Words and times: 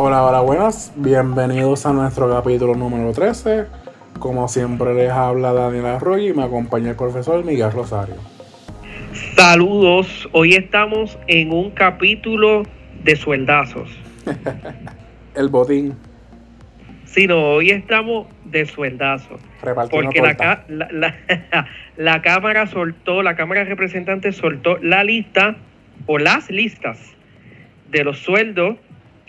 Hola, 0.00 0.22
hola, 0.22 0.40
buenas. 0.42 0.92
Bienvenidos 0.94 1.84
a 1.84 1.92
nuestro 1.92 2.30
capítulo 2.30 2.76
número 2.76 3.12
13. 3.12 3.66
Como 4.20 4.46
siempre 4.46 4.94
les 4.94 5.10
habla 5.10 5.52
Daniel 5.52 5.86
Arroyo 5.86 6.28
y 6.28 6.32
me 6.32 6.44
acompaña 6.44 6.90
el 6.90 6.96
profesor 6.96 7.44
Miguel 7.44 7.72
Rosario. 7.72 8.14
Saludos, 9.34 10.28
hoy 10.30 10.54
estamos 10.54 11.18
en 11.26 11.52
un 11.52 11.72
capítulo 11.72 12.62
de 13.02 13.16
sueldazos. 13.16 13.90
el 15.34 15.48
botín. 15.48 15.96
Sí, 17.04 17.26
no, 17.26 17.54
hoy 17.54 17.70
estamos 17.70 18.28
de 18.44 18.66
sueldazos. 18.66 19.40
Porque 19.90 20.22
la, 20.22 20.64
la, 20.68 21.16
la, 21.96 22.22
Cámara 22.22 22.68
soltó, 22.68 23.24
la 23.24 23.34
Cámara 23.34 23.64
de 23.64 23.70
Representantes 23.70 24.36
soltó 24.36 24.78
la 24.78 25.02
lista 25.02 25.56
o 26.06 26.18
las 26.18 26.48
listas 26.50 27.00
de 27.90 28.04
los 28.04 28.20
sueldos 28.20 28.76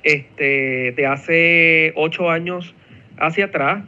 este, 0.03 0.93
de 0.95 1.05
hace 1.05 1.93
ocho 1.95 2.29
años 2.29 2.75
hacia 3.17 3.45
atrás, 3.45 3.83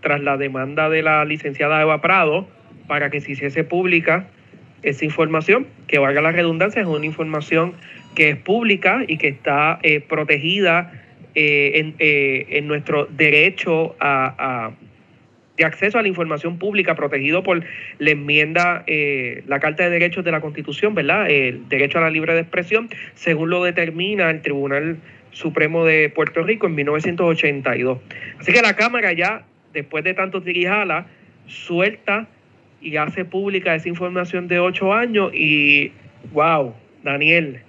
tras 0.00 0.20
la 0.20 0.36
demanda 0.36 0.88
de 0.88 1.02
la 1.02 1.24
licenciada 1.24 1.82
Eva 1.82 2.00
Prado, 2.00 2.48
para 2.86 3.10
que 3.10 3.20
se 3.20 3.32
hiciese 3.32 3.64
pública 3.64 4.26
esa 4.82 5.04
información, 5.04 5.66
que 5.86 5.98
valga 5.98 6.20
la 6.22 6.32
redundancia, 6.32 6.82
es 6.82 6.88
una 6.88 7.06
información 7.06 7.74
que 8.14 8.30
es 8.30 8.36
pública 8.36 9.04
y 9.06 9.18
que 9.18 9.28
está 9.28 9.78
eh, 9.82 10.00
protegida 10.00 10.92
eh, 11.34 11.92
eh, 11.98 12.46
en, 12.50 12.66
nuestro 12.66 13.06
derecho 13.06 13.94
a, 14.00 14.72
de 15.56 15.64
acceso 15.64 15.98
a 15.98 16.02
la 16.02 16.08
información 16.08 16.58
pública, 16.58 16.94
protegido 16.94 17.42
por 17.42 17.62
la 17.98 18.10
enmienda, 18.10 18.84
la 19.46 19.60
Carta 19.60 19.84
de 19.84 19.90
Derechos 19.90 20.24
de 20.24 20.32
la 20.32 20.40
Constitución, 20.40 20.94
¿verdad? 20.94 21.30
El 21.30 21.68
derecho 21.68 21.98
a 21.98 22.00
la 22.00 22.10
libre 22.10 22.32
de 22.34 22.40
expresión, 22.40 22.88
según 23.14 23.50
lo 23.50 23.62
determina 23.62 24.30
el 24.30 24.40
Tribunal 24.40 24.96
Supremo 25.32 25.84
de 25.84 26.08
Puerto 26.08 26.42
Rico 26.42 26.66
en 26.66 26.74
1982. 26.74 27.98
Así 28.38 28.52
que 28.52 28.62
la 28.62 28.76
Cámara 28.76 29.12
ya, 29.12 29.44
después 29.72 30.04
de 30.04 30.14
tanto 30.14 30.42
tirijala, 30.42 31.06
suelta 31.46 32.28
y 32.80 32.96
hace 32.96 33.24
pública 33.24 33.74
esa 33.74 33.88
información 33.88 34.48
de 34.48 34.58
ocho 34.58 34.92
años 34.92 35.32
y, 35.34 35.92
wow, 36.32 36.74
Daniel, 37.02 37.62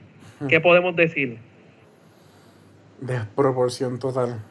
¿qué 0.47 0.59
podemos 0.59 0.95
decir? 0.95 1.37
Desproporción 3.01 3.99
total. 3.99 4.41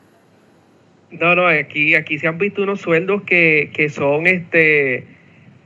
No, 1.11 1.35
no, 1.35 1.47
aquí, 1.47 1.95
aquí 1.95 2.19
se 2.19 2.29
han 2.29 2.39
visto 2.39 2.63
unos 2.63 2.81
sueldos 2.81 3.23
que, 3.23 3.71
que 3.75 3.89
son 3.89 4.27
este 4.27 5.07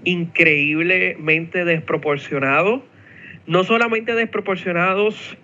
increíblemente 0.05 1.65
desproporcionados. 1.65 2.83
No 3.47 3.65
solamente 3.65 4.15
desproporcionados 4.15 5.37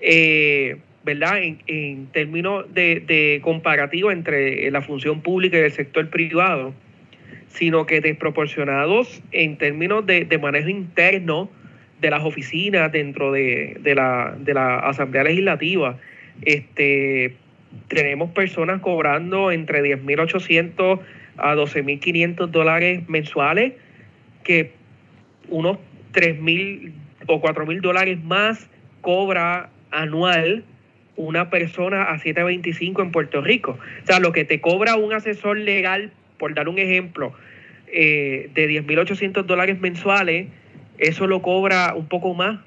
eh, 0.00 0.78
¿verdad? 1.04 1.40
En, 1.66 2.06
términos 2.08 2.66
de, 2.72 3.40
comparativo 3.42 4.10
entre 4.10 4.70
la 4.70 4.82
función 4.82 5.22
pública 5.22 5.58
y 5.58 5.62
el 5.62 5.72
sector 5.72 6.08
privado, 6.10 6.74
sino 7.48 7.86
que 7.86 8.00
desproporcionados 8.00 9.22
en 9.32 9.56
términos 9.56 10.06
de, 10.06 10.38
manejo 10.40 10.68
interno 10.68 11.50
de 12.00 12.10
las 12.10 12.24
oficinas 12.24 12.90
dentro 12.92 13.32
de, 13.32 13.78
la, 13.84 14.34
de 14.38 14.54
la 14.54 14.78
Asamblea 14.78 15.24
Legislativa. 15.24 15.98
Este, 16.42 17.34
tenemos 17.88 18.30
personas 18.30 18.80
cobrando 18.80 19.52
entre 19.52 19.82
10.800 19.82 21.00
a 21.36 21.54
12.500 21.54 22.46
dólares 22.48 23.08
mensuales, 23.08 23.74
que 24.44 24.72
unos 25.48 25.78
3.000 26.12 26.92
o 27.26 27.40
4.000 27.40 27.80
dólares 27.80 28.22
más 28.24 28.68
cobra 29.00 29.70
anual 29.90 30.64
una 31.20 31.50
persona 31.50 32.04
a 32.04 32.18
725 32.18 33.02
en 33.02 33.12
Puerto 33.12 33.40
Rico. 33.40 33.78
O 34.02 34.06
sea, 34.06 34.20
lo 34.20 34.32
que 34.32 34.44
te 34.44 34.60
cobra 34.60 34.96
un 34.96 35.12
asesor 35.12 35.58
legal, 35.58 36.10
por 36.38 36.54
dar 36.54 36.68
un 36.68 36.78
ejemplo, 36.78 37.32
eh, 37.88 38.50
de 38.54 38.68
10.800 38.68 39.44
dólares 39.44 39.80
mensuales, 39.80 40.48
eso 40.98 41.26
lo 41.26 41.42
cobra 41.42 41.94
un 41.94 42.06
poco 42.06 42.34
más 42.34 42.60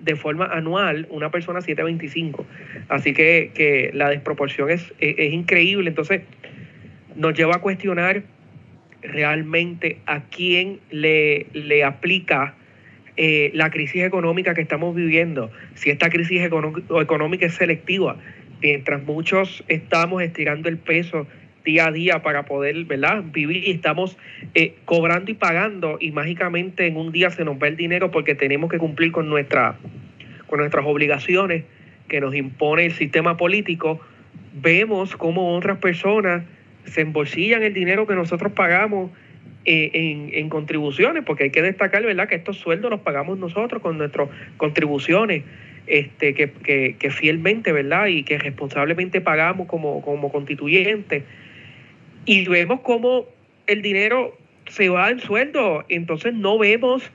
de 0.00 0.14
forma 0.14 0.46
anual 0.46 1.06
una 1.10 1.30
persona 1.30 1.58
a 1.58 1.62
725. 1.62 2.46
Así 2.88 3.12
que, 3.12 3.50
que 3.54 3.90
la 3.92 4.08
desproporción 4.10 4.70
es, 4.70 4.94
es, 5.00 5.32
increíble. 5.32 5.90
Entonces, 5.90 6.22
nos 7.16 7.34
lleva 7.34 7.56
a 7.56 7.60
cuestionar 7.60 8.22
realmente 9.02 9.98
a 10.06 10.22
quién 10.22 10.80
le, 10.90 11.46
le 11.52 11.84
aplica 11.84 12.54
eh, 13.20 13.50
la 13.52 13.68
crisis 13.70 14.04
económica 14.04 14.54
que 14.54 14.60
estamos 14.60 14.94
viviendo, 14.94 15.50
si 15.74 15.90
esta 15.90 16.08
crisis 16.08 16.40
económica 16.40 17.46
es 17.46 17.54
selectiva, 17.54 18.16
mientras 18.62 19.02
muchos 19.02 19.64
estamos 19.66 20.22
estirando 20.22 20.68
el 20.68 20.78
peso 20.78 21.26
día 21.64 21.88
a 21.88 21.90
día 21.90 22.22
para 22.22 22.44
poder 22.44 22.84
¿verdad? 22.84 23.24
vivir 23.24 23.66
y 23.66 23.72
estamos 23.72 24.16
eh, 24.54 24.76
cobrando 24.84 25.32
y 25.32 25.34
pagando 25.34 25.98
y 26.00 26.12
mágicamente 26.12 26.86
en 26.86 26.96
un 26.96 27.10
día 27.10 27.30
se 27.30 27.44
nos 27.44 27.56
va 27.60 27.66
el 27.66 27.76
dinero 27.76 28.12
porque 28.12 28.36
tenemos 28.36 28.70
que 28.70 28.78
cumplir 28.78 29.10
con, 29.10 29.28
nuestra, 29.28 29.76
con 30.46 30.60
nuestras 30.60 30.86
obligaciones 30.86 31.64
que 32.06 32.20
nos 32.20 32.36
impone 32.36 32.86
el 32.86 32.92
sistema 32.92 33.36
político, 33.36 34.00
vemos 34.54 35.16
cómo 35.16 35.56
otras 35.56 35.78
personas 35.78 36.44
se 36.84 37.00
embolsillan 37.00 37.64
el 37.64 37.74
dinero 37.74 38.06
que 38.06 38.14
nosotros 38.14 38.52
pagamos 38.52 39.10
eh, 39.64 40.30
en, 40.32 40.48
contribuciones, 40.48 41.24
porque 41.24 41.44
hay 41.44 41.50
que 41.50 41.60
destacar, 41.60 42.02
¿verdad?, 42.02 42.28
que 42.28 42.36
estos 42.36 42.56
sueldos 42.56 42.90
los 42.90 43.00
pagamos 43.00 43.38
nosotros 43.38 43.82
con 43.82 43.98
nuestras 43.98 44.28
contribuciones, 44.56 45.44
este, 45.86 46.32
que, 46.32 46.96
que, 46.98 47.10
fielmente, 47.10 47.72
¿verdad?, 47.72 48.06
y 48.06 48.22
que 48.22 48.38
responsablemente 48.38 49.20
pagamos 49.20 49.66
como, 49.66 50.00
como 50.00 50.30
constituyentes. 50.32 51.24
Y 52.24 52.46
vemos 52.48 52.80
cómo 52.80 53.26
el 53.66 53.82
dinero 53.82 54.38
se 54.68 54.88
va 54.88 55.10
en 55.10 55.20
sueldo, 55.20 55.84
entonces 55.88 56.32
no 56.32 56.56
vemos, 56.56 57.10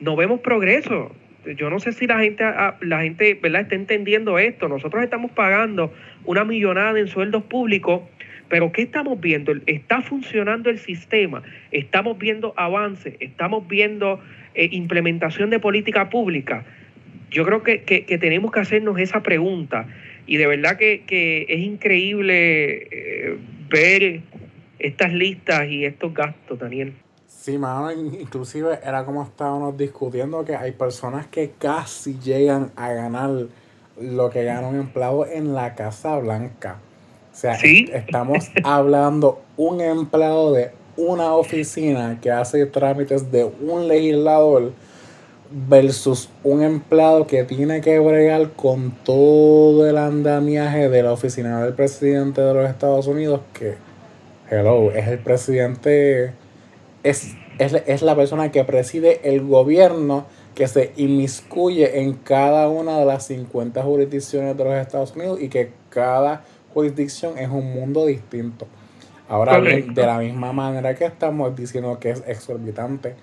no 0.00 0.16
vemos 0.16 0.40
progreso. 0.40 1.14
Yo 1.56 1.68
no 1.68 1.78
sé 1.78 1.92
si 1.92 2.06
la 2.06 2.20
gente, 2.20 2.44
la 2.80 3.02
gente, 3.02 3.34
¿verdad?, 3.34 3.62
está 3.62 3.74
entendiendo 3.74 4.38
esto. 4.38 4.68
Nosotros 4.68 5.02
estamos 5.02 5.30
pagando 5.32 5.92
una 6.24 6.44
millonada 6.44 6.98
en 6.98 7.08
sueldos 7.08 7.42
públicos 7.42 8.02
pero 8.48 8.72
¿qué 8.72 8.82
estamos 8.82 9.20
viendo? 9.20 9.52
¿Está 9.66 10.02
funcionando 10.02 10.70
el 10.70 10.78
sistema? 10.78 11.42
¿Estamos 11.70 12.18
viendo 12.18 12.54
avance? 12.56 13.16
¿Estamos 13.20 13.68
viendo 13.68 14.20
eh, 14.54 14.68
implementación 14.72 15.50
de 15.50 15.60
política 15.60 16.08
pública? 16.08 16.64
Yo 17.30 17.44
creo 17.44 17.62
que, 17.62 17.78
tenemos 18.20 18.50
que 18.50 18.60
hacernos 18.60 18.98
esa 18.98 19.22
pregunta. 19.22 19.86
Y 20.26 20.36
de 20.36 20.46
verdad 20.46 20.78
que, 20.78 21.46
es 21.48 21.60
increíble 21.60 22.88
eh, 22.90 23.38
ver 23.68 24.22
estas 24.78 25.12
listas 25.12 25.68
y 25.68 25.84
estos 25.84 26.14
gastos, 26.14 26.58
Daniel. 26.58 26.94
Sí, 27.26 27.58
mano, 27.58 27.92
inclusive 27.92 28.78
era 28.84 29.04
como 29.04 29.22
estábamos 29.22 29.76
discutiendo 29.76 30.44
que 30.44 30.56
hay 30.56 30.72
personas 30.72 31.26
que 31.26 31.52
casi 31.58 32.18
llegan 32.18 32.72
a 32.76 32.92
ganar 32.92 33.30
lo 34.00 34.30
que 34.30 34.44
gana 34.44 34.68
un 34.68 34.76
empleado 34.76 35.26
en 35.26 35.54
la 35.54 35.74
Casa 35.74 36.18
Blanca. 36.18 36.78
O 37.38 37.40
sea, 37.40 37.52
estamos 37.52 38.50
hablando 38.64 39.40
un 39.56 39.80
empleado 39.80 40.52
de 40.52 40.72
una 40.96 41.34
oficina 41.36 42.18
que 42.20 42.32
hace 42.32 42.66
trámites 42.66 43.30
de 43.30 43.44
un 43.44 43.86
legislador 43.86 44.72
versus 45.48 46.30
un 46.42 46.64
empleado 46.64 47.28
que 47.28 47.44
tiene 47.44 47.80
que 47.80 48.00
bregar 48.00 48.50
con 48.54 48.90
todo 49.04 49.88
el 49.88 49.98
andamiaje 49.98 50.88
de 50.88 51.00
la 51.04 51.12
oficina 51.12 51.62
del 51.64 51.74
presidente 51.74 52.40
de 52.40 52.54
los 52.54 52.68
Estados 52.68 53.06
Unidos 53.06 53.42
que, 53.52 53.76
hello, 54.50 54.90
es 54.90 55.06
el 55.06 55.20
presidente, 55.20 56.32
es, 57.04 57.36
es, 57.60 57.72
es 57.86 58.02
la 58.02 58.16
persona 58.16 58.50
que 58.50 58.64
preside 58.64 59.20
el 59.22 59.46
gobierno 59.46 60.26
que 60.56 60.66
se 60.66 60.90
inmiscuye 60.96 62.00
en 62.00 62.14
cada 62.14 62.68
una 62.68 62.98
de 62.98 63.04
las 63.04 63.26
50 63.26 63.80
jurisdicciones 63.80 64.56
de 64.56 64.64
los 64.64 64.74
Estados 64.74 65.14
Unidos 65.14 65.40
y 65.40 65.48
que 65.50 65.70
cada 65.88 66.42
jurisdicción 66.78 67.36
es 67.38 67.48
un 67.48 67.72
mundo 67.72 68.06
distinto. 68.06 68.68
Ahora 69.28 69.58
bien, 69.58 69.94
de 69.94 70.06
la 70.06 70.18
misma 70.18 70.52
manera 70.52 70.94
que 70.94 71.04
estamos 71.04 71.54
diciendo 71.56 71.98
que 71.98 72.10
es 72.10 72.22
exorbitante, 72.24 73.16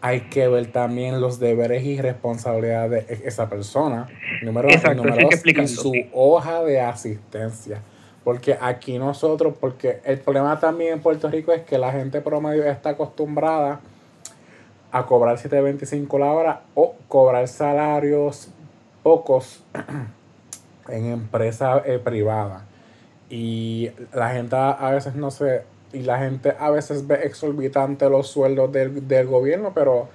hay 0.00 0.20
que 0.22 0.46
ver 0.46 0.70
también 0.70 1.20
los 1.20 1.40
deberes 1.40 1.82
y 1.82 2.00
responsabilidades 2.00 3.08
de 3.08 3.26
esa 3.26 3.48
persona. 3.48 4.08
Número, 4.42 4.68
número 4.94 5.28
y 5.44 5.66
su 5.66 5.92
hoja 6.12 6.62
de 6.62 6.80
asistencia. 6.80 7.82
Porque 8.22 8.56
aquí 8.58 8.96
nosotros, 8.96 9.54
porque 9.60 10.00
el 10.04 10.18
problema 10.18 10.60
también 10.60 10.94
en 10.94 11.00
Puerto 11.00 11.28
Rico 11.28 11.52
es 11.52 11.62
que 11.62 11.76
la 11.78 11.90
gente 11.90 12.20
promedio 12.20 12.64
está 12.64 12.90
acostumbrada 12.90 13.80
a 14.92 15.04
cobrar 15.04 15.36
7.25 15.36 16.18
la 16.20 16.32
hora 16.32 16.60
o 16.74 16.94
cobrar 17.08 17.48
salarios 17.48 18.50
pocos 19.02 19.64
en 20.88 21.06
empresa 21.06 21.82
eh, 21.84 21.98
privada 21.98 22.66
y 23.34 23.90
la 24.12 24.30
gente 24.30 24.54
a 24.54 24.90
veces 24.92 25.16
no 25.16 25.32
se 25.32 25.62
y 25.92 26.02
la 26.02 26.18
gente 26.18 26.54
a 26.56 26.70
veces 26.70 27.08
ve 27.08 27.20
exorbitante 27.24 28.08
los 28.08 28.28
sueldos 28.28 28.70
del, 28.70 29.08
del 29.08 29.26
gobierno, 29.26 29.72
pero 29.74 30.08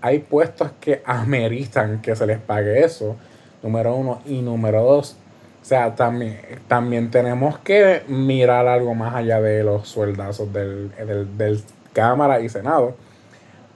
hay 0.00 0.20
puestos 0.20 0.70
que 0.80 1.02
ameritan 1.04 2.00
que 2.00 2.14
se 2.14 2.24
les 2.24 2.38
pague 2.38 2.84
eso, 2.84 3.16
número 3.64 3.96
uno. 3.96 4.20
Y 4.26 4.42
número 4.42 4.82
dos, 4.84 5.16
O 5.60 5.64
sea, 5.64 5.96
también, 5.96 6.38
también 6.68 7.10
tenemos 7.10 7.58
que 7.58 8.02
mirar 8.06 8.68
algo 8.68 8.94
más 8.94 9.16
allá 9.16 9.40
de 9.40 9.64
los 9.64 9.88
sueldazos 9.88 10.52
del, 10.52 10.92
del, 11.36 11.62
Cámara 11.92 12.40
y 12.40 12.48
Senado. 12.48 12.94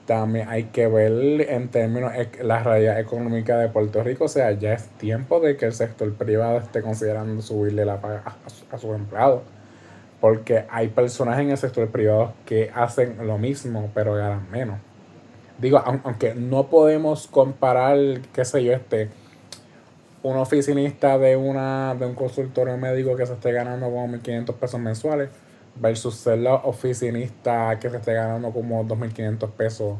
También 0.06 0.48
hay 0.48 0.64
que 0.64 0.86
ver 0.86 1.50
en 1.50 1.68
términos 1.68 2.12
la 2.40 2.62
realidad 2.62 3.00
económica 3.00 3.58
de 3.58 3.68
Puerto 3.68 4.02
Rico. 4.02 4.24
O 4.24 4.28
sea, 4.28 4.52
ya 4.52 4.72
es 4.72 4.88
tiempo 4.90 5.40
de 5.40 5.56
que 5.56 5.66
el 5.66 5.72
sector 5.72 6.12
privado 6.14 6.58
esté 6.58 6.80
considerando 6.80 7.42
subirle 7.42 7.84
la 7.84 8.00
paga 8.00 8.22
a, 8.24 8.74
a 8.74 8.78
sus 8.78 8.94
empleados. 8.94 9.42
Porque 10.20 10.64
hay 10.70 10.88
personas 10.88 11.38
en 11.40 11.50
el 11.50 11.58
sector 11.58 11.88
privado 11.88 12.32
que 12.46 12.70
hacen 12.74 13.26
lo 13.26 13.36
mismo, 13.36 13.90
pero 13.94 14.14
ganan 14.14 14.50
menos. 14.50 14.78
Digo, 15.58 15.82
aunque 15.84 16.34
no 16.34 16.68
podemos 16.68 17.26
comparar, 17.26 17.96
qué 18.32 18.44
sé 18.44 18.62
yo, 18.62 18.72
este 18.72 19.08
un 20.22 20.36
oficinista 20.36 21.18
de 21.18 21.36
una 21.36 21.94
de 21.94 22.04
un 22.04 22.14
consultorio 22.14 22.76
médico 22.76 23.14
que 23.14 23.26
se 23.26 23.34
esté 23.34 23.52
ganando 23.52 23.86
como 23.86 24.08
1.500 24.08 24.54
pesos 24.54 24.80
mensuales 24.80 25.30
versus 25.80 26.14
ser 26.14 26.38
la 26.38 26.54
oficinista 26.54 27.78
que 27.78 27.90
se 27.90 27.96
esté 27.96 28.14
ganando 28.14 28.50
como 28.50 28.84
2.500 28.84 29.50
pesos 29.50 29.98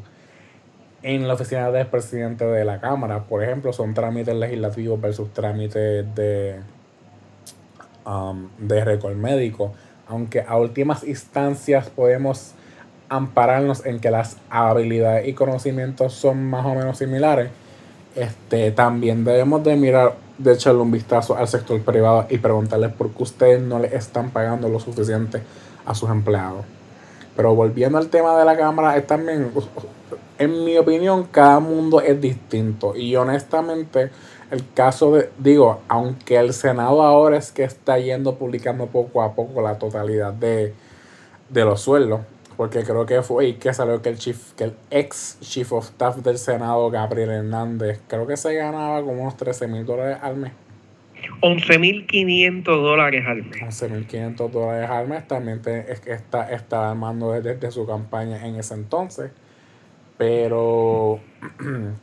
en 1.03 1.27
la 1.27 1.35
oficina 1.35 1.71
del 1.71 1.87
presidente 1.87 2.45
de 2.45 2.65
la 2.65 2.79
Cámara. 2.79 3.23
Por 3.23 3.43
ejemplo, 3.43 3.71
son 3.73 3.93
trámites 3.93 4.35
legislativos 4.35 4.99
versus 4.99 5.31
trámites 5.33 6.05
de, 6.15 6.59
um, 8.05 8.49
de 8.57 8.83
récord 8.83 9.15
médico. 9.15 9.73
Aunque 10.07 10.41
a 10.41 10.57
últimas 10.57 11.03
instancias 11.03 11.89
podemos 11.89 12.53
ampararnos 13.09 13.85
en 13.85 13.99
que 13.99 14.11
las 14.11 14.37
habilidades 14.49 15.27
y 15.27 15.33
conocimientos 15.33 16.13
son 16.13 16.43
más 16.43 16.65
o 16.65 16.75
menos 16.75 16.97
similares 16.97 17.49
este, 18.17 18.71
también 18.71 19.23
debemos 19.23 19.63
de 19.63 19.75
mirar, 19.75 20.15
de 20.39 20.53
echarle 20.53 20.81
un 20.81 20.91
vistazo 20.91 21.37
al 21.37 21.47
sector 21.47 21.79
privado 21.83 22.25
y 22.31 22.39
preguntarles 22.39 22.91
por 22.93 23.11
qué 23.11 23.23
ustedes 23.23 23.61
no 23.61 23.77
le 23.77 23.95
están 23.95 24.31
pagando 24.31 24.67
lo 24.69 24.79
suficiente 24.79 25.43
a 25.87 25.95
sus 25.95 26.09
empleados. 26.09 26.65
Pero 27.35 27.55
volviendo 27.55 27.97
al 27.97 28.09
tema 28.09 28.37
de 28.37 28.45
la 28.45 28.57
Cámara, 28.57 28.97
es 28.97 29.07
también, 29.07 29.51
en 30.37 30.65
mi 30.65 30.77
opinión, 30.77 31.23
cada 31.31 31.59
mundo 31.59 32.01
es 32.01 32.19
distinto. 32.19 32.95
Y 32.95 33.15
honestamente, 33.15 34.11
el 34.51 34.63
caso 34.73 35.13
de, 35.13 35.29
digo, 35.37 35.79
aunque 35.87 36.37
el 36.37 36.53
Senado 36.53 37.01
ahora 37.01 37.37
es 37.37 37.51
que 37.51 37.63
está 37.63 37.97
yendo 37.99 38.35
publicando 38.35 38.87
poco 38.87 39.21
a 39.21 39.33
poco 39.33 39.61
la 39.61 39.77
totalidad 39.77 40.33
de, 40.33 40.73
de 41.49 41.65
los 41.65 41.81
sueldos, 41.81 42.21
porque 42.57 42.83
creo 42.83 43.05
que 43.05 43.21
fue 43.21 43.45
ahí 43.45 43.53
que 43.53 43.73
salió 43.73 44.01
que 44.01 44.09
el 44.09 44.17
chief, 44.17 44.53
que 44.53 44.65
el 44.65 44.75
ex 44.89 45.37
chief 45.41 45.71
of 45.71 45.85
staff 45.85 46.17
del 46.17 46.39
Senado, 46.39 46.89
Gabriel 46.89 47.29
Hernández, 47.29 48.01
creo 48.07 48.25
que 48.25 48.35
se 48.35 48.53
ganaba 48.55 49.01
como 49.01 49.21
unos 49.21 49.37
13 49.37 49.67
mil 49.67 49.85
dólares 49.85 50.17
al 50.21 50.37
mes. 50.37 50.53
11.500 51.41 52.63
dólares 52.63 53.25
al 53.27 53.43
mes. 53.43 53.61
11.500 53.61 54.49
dólares 54.49 54.89
al 54.89 55.07
mes. 55.07 55.27
También 55.27 55.61
que 55.61 55.85
está, 56.05 56.51
está 56.51 56.91
armando 56.91 57.31
desde, 57.31 57.71
su 57.71 57.85
campaña 57.85 58.45
en 58.45 58.55
ese 58.55 58.73
entonces. 58.73 59.31
Pero 60.17 61.19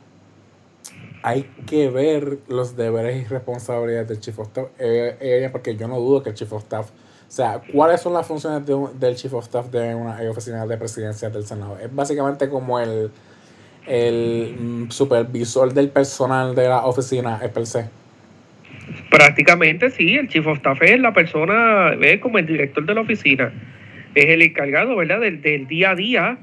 hay 1.23 1.43
que 1.65 1.89
ver 1.89 2.39
los 2.47 2.75
deberes 2.75 3.23
y 3.23 3.25
responsabilidades 3.25 4.07
del 4.07 4.19
Chief 4.19 4.39
of 4.39 4.47
Staff. 4.47 4.67
Eh, 4.79 5.17
eh, 5.19 5.49
porque 5.51 5.75
yo 5.75 5.87
no 5.87 5.99
dudo 5.99 6.23
que 6.23 6.29
el 6.29 6.35
Chief 6.35 6.51
of 6.53 6.63
Staff 6.63 6.91
o 7.27 7.31
sea, 7.31 7.61
¿cuáles 7.73 8.01
son 8.01 8.13
las 8.13 8.25
funciones 8.25 8.65
del 8.99 9.15
Chief 9.15 9.33
of 9.33 9.43
Staff 9.43 9.67
de 9.67 9.95
una 9.95 10.17
oficina 10.29 10.65
de 10.65 10.77
presidencia 10.77 11.29
del 11.29 11.45
Senado? 11.45 11.77
Es 11.79 11.93
básicamente 11.93 12.49
como 12.49 12.79
el, 12.79 13.11
el 13.87 14.55
mm, 14.57 14.91
supervisor 14.91 15.73
del 15.73 15.89
personal 15.89 16.55
de 16.55 16.69
la 16.69 16.85
oficina 16.85 17.39
es 17.43 17.51
per 17.51 17.65
se. 17.65 17.89
Prácticamente 19.09 19.89
sí, 19.89 20.15
el 20.15 20.27
Chief 20.27 20.45
of 20.45 20.57
Staff 20.57 20.81
es 20.81 20.99
la 20.99 21.13
persona, 21.13 21.95
es 22.01 22.19
como 22.19 22.37
el 22.37 22.45
director 22.45 22.85
de 22.85 22.93
la 22.95 23.01
oficina, 23.01 23.53
es 24.13 24.25
el 24.25 24.41
encargado, 24.41 24.95
¿verdad?, 24.95 25.21
del, 25.21 25.41
del 25.41 25.67
día 25.67 25.91
a 25.91 25.95
día 25.95 26.37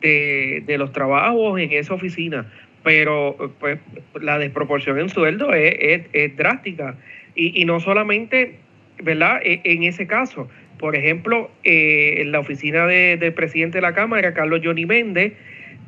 de, 0.00 0.62
de, 0.66 0.78
los 0.78 0.92
trabajos 0.92 1.60
en 1.60 1.72
esa 1.72 1.94
oficina. 1.94 2.50
Pero 2.82 3.54
pues 3.58 3.78
la 4.20 4.38
desproporción 4.38 4.98
en 4.98 5.08
sueldo 5.08 5.52
es, 5.54 5.74
es, 5.78 6.02
es 6.12 6.36
drástica. 6.36 6.96
Y, 7.34 7.60
y 7.60 7.64
no 7.64 7.80
solamente 7.80 8.58
¿verdad? 9.02 9.40
E, 9.42 9.60
en 9.64 9.84
ese 9.84 10.06
caso, 10.06 10.48
por 10.78 10.96
ejemplo, 10.96 11.50
eh, 11.64 12.16
en 12.18 12.32
la 12.32 12.40
oficina 12.40 12.86
del 12.86 13.32
presidente 13.34 13.78
de 13.78 13.82
la 13.82 13.94
Cámara, 13.94 14.34
Carlos 14.34 14.60
Johnny 14.62 14.86
Méndez, 14.86 15.34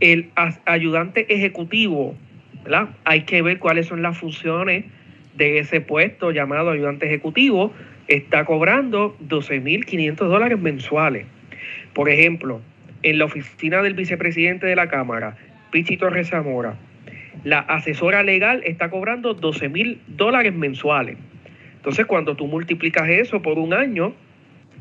el 0.01 0.31
ayudante 0.65 1.33
ejecutivo, 1.33 2.17
¿verdad? 2.65 2.91
Hay 3.05 3.23
que 3.23 3.43
ver 3.43 3.59
cuáles 3.59 3.87
son 3.87 4.03
las 4.03 4.19
funciones 4.19 4.85
de 5.37 5.59
ese 5.59 5.81
puesto 5.81 6.31
llamado 6.31 6.71
ayudante 6.71 7.07
ejecutivo, 7.07 7.73
está 8.09 8.45
cobrando 8.45 9.17
12.500 9.29 10.17
dólares 10.17 10.59
mensuales. 10.59 11.27
Por 11.93 12.09
ejemplo, 12.09 12.61
en 13.03 13.19
la 13.19 13.25
oficina 13.25 13.83
del 13.83 13.95
vicepresidente 13.95 14.67
de 14.67 14.77
la 14.77 14.89
Cámara, 14.89 15.37
Pichi 15.71 15.97
Torres 15.97 16.29
Zamora, 16.29 16.77
la 17.45 17.61
asesora 17.61 18.23
legal 18.23 18.63
está 18.65 18.91
cobrando 18.91 19.37
12.000 19.37 19.99
dólares 20.09 20.55
mensuales. 20.55 21.17
Entonces, 21.77 22.07
cuando 22.07 22.35
tú 22.35 22.47
multiplicas 22.47 23.09
eso 23.09 23.43
por 23.43 23.59
un 23.59 23.73
año, 23.73 24.15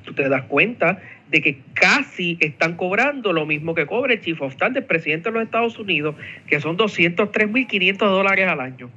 tú 0.04 0.14
te 0.14 0.28
das 0.30 0.44
cuenta 0.44 1.00
de 1.30 1.42
que 1.42 1.60
casi 1.74 2.38
están 2.40 2.76
cobrando 2.76 3.34
lo 3.34 3.46
mismo 3.46 3.76
que 3.76 3.86
cobra 3.86 4.14
el 4.14 4.22
Chief 4.22 4.42
of 4.42 4.54
Staff 4.54 4.74
del 4.74 4.86
presidente 4.86 5.30
de 5.30 5.34
los 5.34 5.44
Estados 5.44 5.78
Unidos, 5.78 6.16
que 6.48 6.60
son 6.60 6.78
203.500 6.78 7.98
dólares 7.98 8.48
al 8.48 8.60
año. 8.60 8.90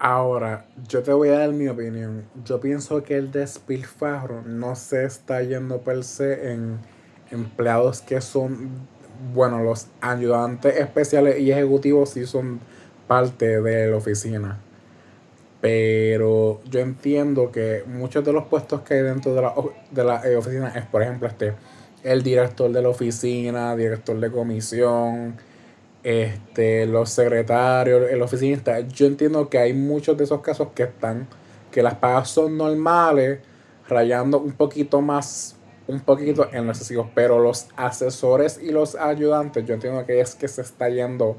Ahora, 0.00 0.66
yo 0.86 1.02
te 1.02 1.12
voy 1.12 1.30
a 1.30 1.38
dar 1.40 1.50
mi 1.50 1.66
opinión. 1.66 2.24
Yo 2.44 2.60
pienso 2.60 3.02
que 3.02 3.16
el 3.16 3.32
despilfarro 3.32 4.42
no 4.42 4.76
se 4.76 5.04
está 5.04 5.42
yendo 5.42 5.78
per 5.80 6.04
se 6.04 6.52
en 6.52 6.78
empleados 7.32 8.00
que 8.00 8.20
son, 8.20 8.70
bueno, 9.34 9.60
los 9.64 9.88
ayudantes 10.00 10.76
especiales 10.76 11.40
y 11.40 11.50
ejecutivos 11.50 12.10
sí 12.10 12.26
son 12.26 12.60
parte 13.08 13.60
de 13.60 13.90
la 13.90 13.96
oficina. 13.96 14.60
Pero 15.60 16.60
yo 16.70 16.78
entiendo 16.78 17.50
que 17.50 17.82
muchos 17.88 18.24
de 18.24 18.32
los 18.32 18.46
puestos 18.46 18.82
que 18.82 18.94
hay 18.94 19.02
dentro 19.02 19.34
de 19.34 19.42
la, 19.42 19.54
de 19.90 20.04
la 20.04 20.28
eh, 20.28 20.36
oficina 20.36 20.68
es, 20.76 20.86
por 20.86 21.02
ejemplo, 21.02 21.26
este, 21.26 21.54
el 22.04 22.22
director 22.22 22.70
de 22.70 22.82
la 22.82 22.90
oficina, 22.90 23.74
director 23.74 24.20
de 24.20 24.30
comisión, 24.30 25.36
este, 26.08 26.86
los 26.86 27.10
secretarios, 27.10 28.10
el 28.10 28.22
oficinista. 28.22 28.80
Yo 28.80 29.04
entiendo 29.04 29.50
que 29.50 29.58
hay 29.58 29.74
muchos 29.74 30.16
de 30.16 30.24
esos 30.24 30.40
casos 30.40 30.68
que 30.74 30.84
están, 30.84 31.28
que 31.70 31.82
las 31.82 31.96
pagas 31.96 32.30
son 32.30 32.56
normales, 32.56 33.40
rayando 33.86 34.40
un 34.40 34.52
poquito 34.52 35.02
más, 35.02 35.56
un 35.86 36.00
poquito 36.00 36.48
en 36.50 36.66
los 36.66 36.78
excesivos, 36.78 37.08
pero 37.14 37.40
los 37.40 37.68
asesores 37.76 38.58
y 38.62 38.70
los 38.70 38.94
ayudantes, 38.94 39.66
yo 39.66 39.74
entiendo 39.74 40.06
que 40.06 40.20
es 40.20 40.34
que 40.34 40.48
se 40.48 40.62
está 40.62 40.88
yendo 40.88 41.36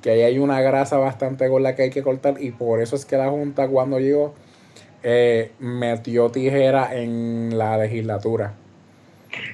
que 0.00 0.10
ahí 0.10 0.22
hay 0.22 0.38
una 0.38 0.60
grasa 0.60 0.96
bastante 0.96 1.48
con 1.48 1.64
la 1.64 1.74
que 1.74 1.82
hay 1.82 1.90
que 1.90 2.04
cortar 2.04 2.34
y 2.38 2.52
por 2.52 2.80
eso 2.80 2.94
es 2.94 3.04
que 3.04 3.16
la 3.16 3.30
Junta 3.30 3.66
cuando 3.66 3.98
llegó 3.98 4.34
eh, 5.02 5.50
metió 5.58 6.30
tijera 6.30 6.94
en 6.94 7.58
la 7.58 7.78
legislatura. 7.78 8.54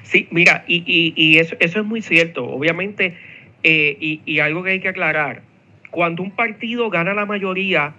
Sí, 0.03 0.27
mira, 0.29 0.63
y, 0.67 0.83
y, 0.85 1.13
y 1.15 1.39
eso, 1.39 1.55
eso 1.59 1.79
es 1.79 1.85
muy 1.85 2.03
cierto. 2.03 2.45
Obviamente, 2.45 3.17
eh, 3.63 3.97
y, 3.99 4.21
y 4.25 4.39
algo 4.39 4.63
que 4.63 4.71
hay 4.71 4.79
que 4.79 4.89
aclarar, 4.89 5.41
cuando 5.91 6.23
un 6.23 6.31
partido 6.31 6.89
gana 6.89 7.13
la 7.13 7.25
mayoría 7.25 7.93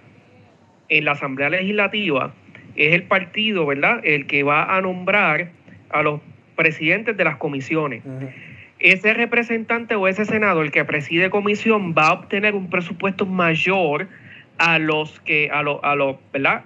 en 0.89 1.05
la 1.05 1.11
Asamblea 1.11 1.49
Legislativa, 1.49 2.33
es 2.75 2.93
el 2.93 3.03
partido, 3.03 3.65
¿verdad?, 3.65 4.01
el 4.03 4.25
que 4.25 4.43
va 4.43 4.75
a 4.75 4.81
nombrar 4.81 5.49
a 5.89 6.01
los 6.01 6.21
presidentes 6.55 7.15
de 7.17 7.23
las 7.23 7.37
comisiones. 7.37 8.03
Ese 8.79 9.13
representante 9.13 9.95
o 9.95 10.07
ese 10.07 10.25
senador 10.25 10.71
que 10.71 10.83
preside 10.83 11.29
comisión 11.29 11.93
va 11.97 12.07
a 12.07 12.13
obtener 12.13 12.55
un 12.55 12.69
presupuesto 12.69 13.25
mayor 13.25 14.07
a 14.57 14.77
los 14.77 15.19
que 15.21 15.49
a 15.51 15.63
los 15.63 15.79
a 15.83 15.95
los 15.95 16.17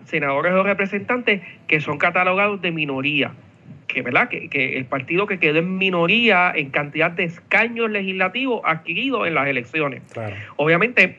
senadores 0.05 0.53
o 0.53 0.63
representantes 0.63 1.41
que 1.67 1.79
son 1.79 1.97
catalogados 1.97 2.61
de 2.61 2.71
minoría 2.71 3.31
que 3.97 4.03
verdad 4.03 4.29
que, 4.29 4.47
que, 4.47 4.77
el 4.77 4.85
partido 4.85 5.25
que 5.25 5.39
quedó 5.39 5.57
en 5.57 5.77
minoría 5.77 6.51
en 6.55 6.69
cantidad 6.69 7.09
de 7.09 7.23
escaños 7.23 7.89
legislativos 7.89 8.61
adquiridos 8.63 9.27
en 9.27 9.33
las 9.33 9.47
elecciones 9.47 10.03
obviamente 10.55 11.17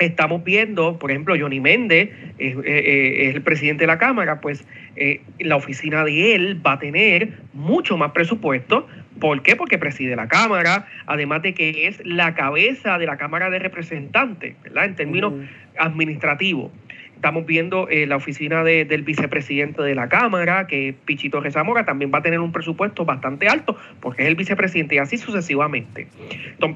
estamos 0.00 0.42
viendo, 0.42 0.98
por 0.98 1.10
ejemplo, 1.10 1.34
Johnny 1.38 1.60
Méndez 1.60 2.10
es, 2.38 2.56
eh, 2.56 2.60
eh, 2.64 3.30
el 3.34 3.42
presidente 3.42 3.82
de 3.82 3.86
la 3.86 3.98
Cámara, 3.98 4.40
pues 4.40 4.66
eh, 4.96 5.20
la 5.38 5.56
oficina 5.56 6.04
de 6.04 6.34
él 6.34 6.66
va 6.66 6.72
a 6.72 6.78
tener 6.78 7.38
mucho 7.52 7.96
más 7.96 8.12
presupuesto. 8.12 8.88
¿Por 9.20 9.42
qué? 9.42 9.56
Porque 9.56 9.76
preside 9.76 10.16
la 10.16 10.28
Cámara, 10.28 10.86
además 11.06 11.42
de 11.42 11.52
que 11.52 11.86
es 11.86 12.04
la 12.04 12.34
cabeza 12.34 12.98
de 12.98 13.06
la 13.06 13.18
Cámara 13.18 13.50
de 13.50 13.58
Representantes, 13.58 14.56
¿verdad? 14.62 14.86
En 14.86 14.96
términos 14.96 15.34
administrativos. 15.78 16.72
Estamos 17.20 17.44
viendo 17.44 17.86
eh, 17.90 18.06
la 18.06 18.16
oficina 18.16 18.64
del 18.64 19.02
vicepresidente 19.02 19.82
de 19.82 19.94
la 19.94 20.08
Cámara, 20.08 20.66
que 20.66 20.94
Pichito 21.04 21.38
Rezamora, 21.38 21.84
también 21.84 22.10
va 22.10 22.20
a 22.20 22.22
tener 22.22 22.40
un 22.40 22.50
presupuesto 22.50 23.04
bastante 23.04 23.46
alto, 23.46 23.76
porque 24.00 24.22
es 24.22 24.28
el 24.28 24.36
vicepresidente, 24.36 24.94
y 24.94 24.98
así 24.98 25.18
sucesivamente. 25.18 26.06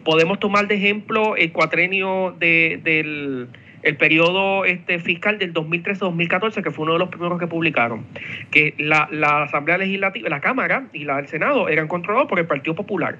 Podemos 0.04 0.38
tomar 0.40 0.68
de 0.68 0.74
ejemplo 0.74 1.34
el 1.36 1.50
cuatrenio 1.50 2.36
del 2.38 3.48
el 3.84 3.96
periodo 3.96 4.66
este, 4.66 4.98
fiscal 4.98 5.38
del 5.38 5.54
2013-2014, 5.54 6.62
que 6.62 6.70
fue 6.70 6.82
uno 6.82 6.92
de 6.92 6.98
los 6.98 7.08
primeros 7.08 7.38
que 7.38 7.46
publicaron, 7.46 8.04
que 8.50 8.74
la, 8.76 9.08
Asamblea 9.44 9.78
Legislativa, 9.78 10.28
la 10.28 10.40
Cámara 10.40 10.88
y 10.92 11.04
la, 11.04 11.20
el 11.20 11.28
Senado 11.28 11.70
eran 11.70 11.88
controlados 11.88 12.28
por 12.28 12.38
el 12.38 12.46
Partido 12.46 12.74
Popular. 12.74 13.16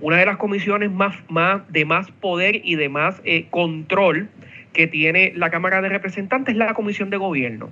Una 0.00 0.16
de 0.16 0.26
las 0.26 0.38
comisiones 0.38 0.90
más, 0.90 1.14
más 1.28 1.62
de 1.72 1.84
más 1.84 2.10
poder 2.10 2.60
y 2.64 2.74
de 2.74 2.88
más 2.88 3.22
eh, 3.24 3.46
control 3.50 4.28
que 4.74 4.86
tiene 4.86 5.32
la 5.34 5.50
Cámara 5.50 5.80
de 5.80 5.88
Representantes 5.88 6.52
es 6.52 6.58
la 6.58 6.74
Comisión 6.74 7.08
de 7.08 7.16
Gobierno, 7.16 7.70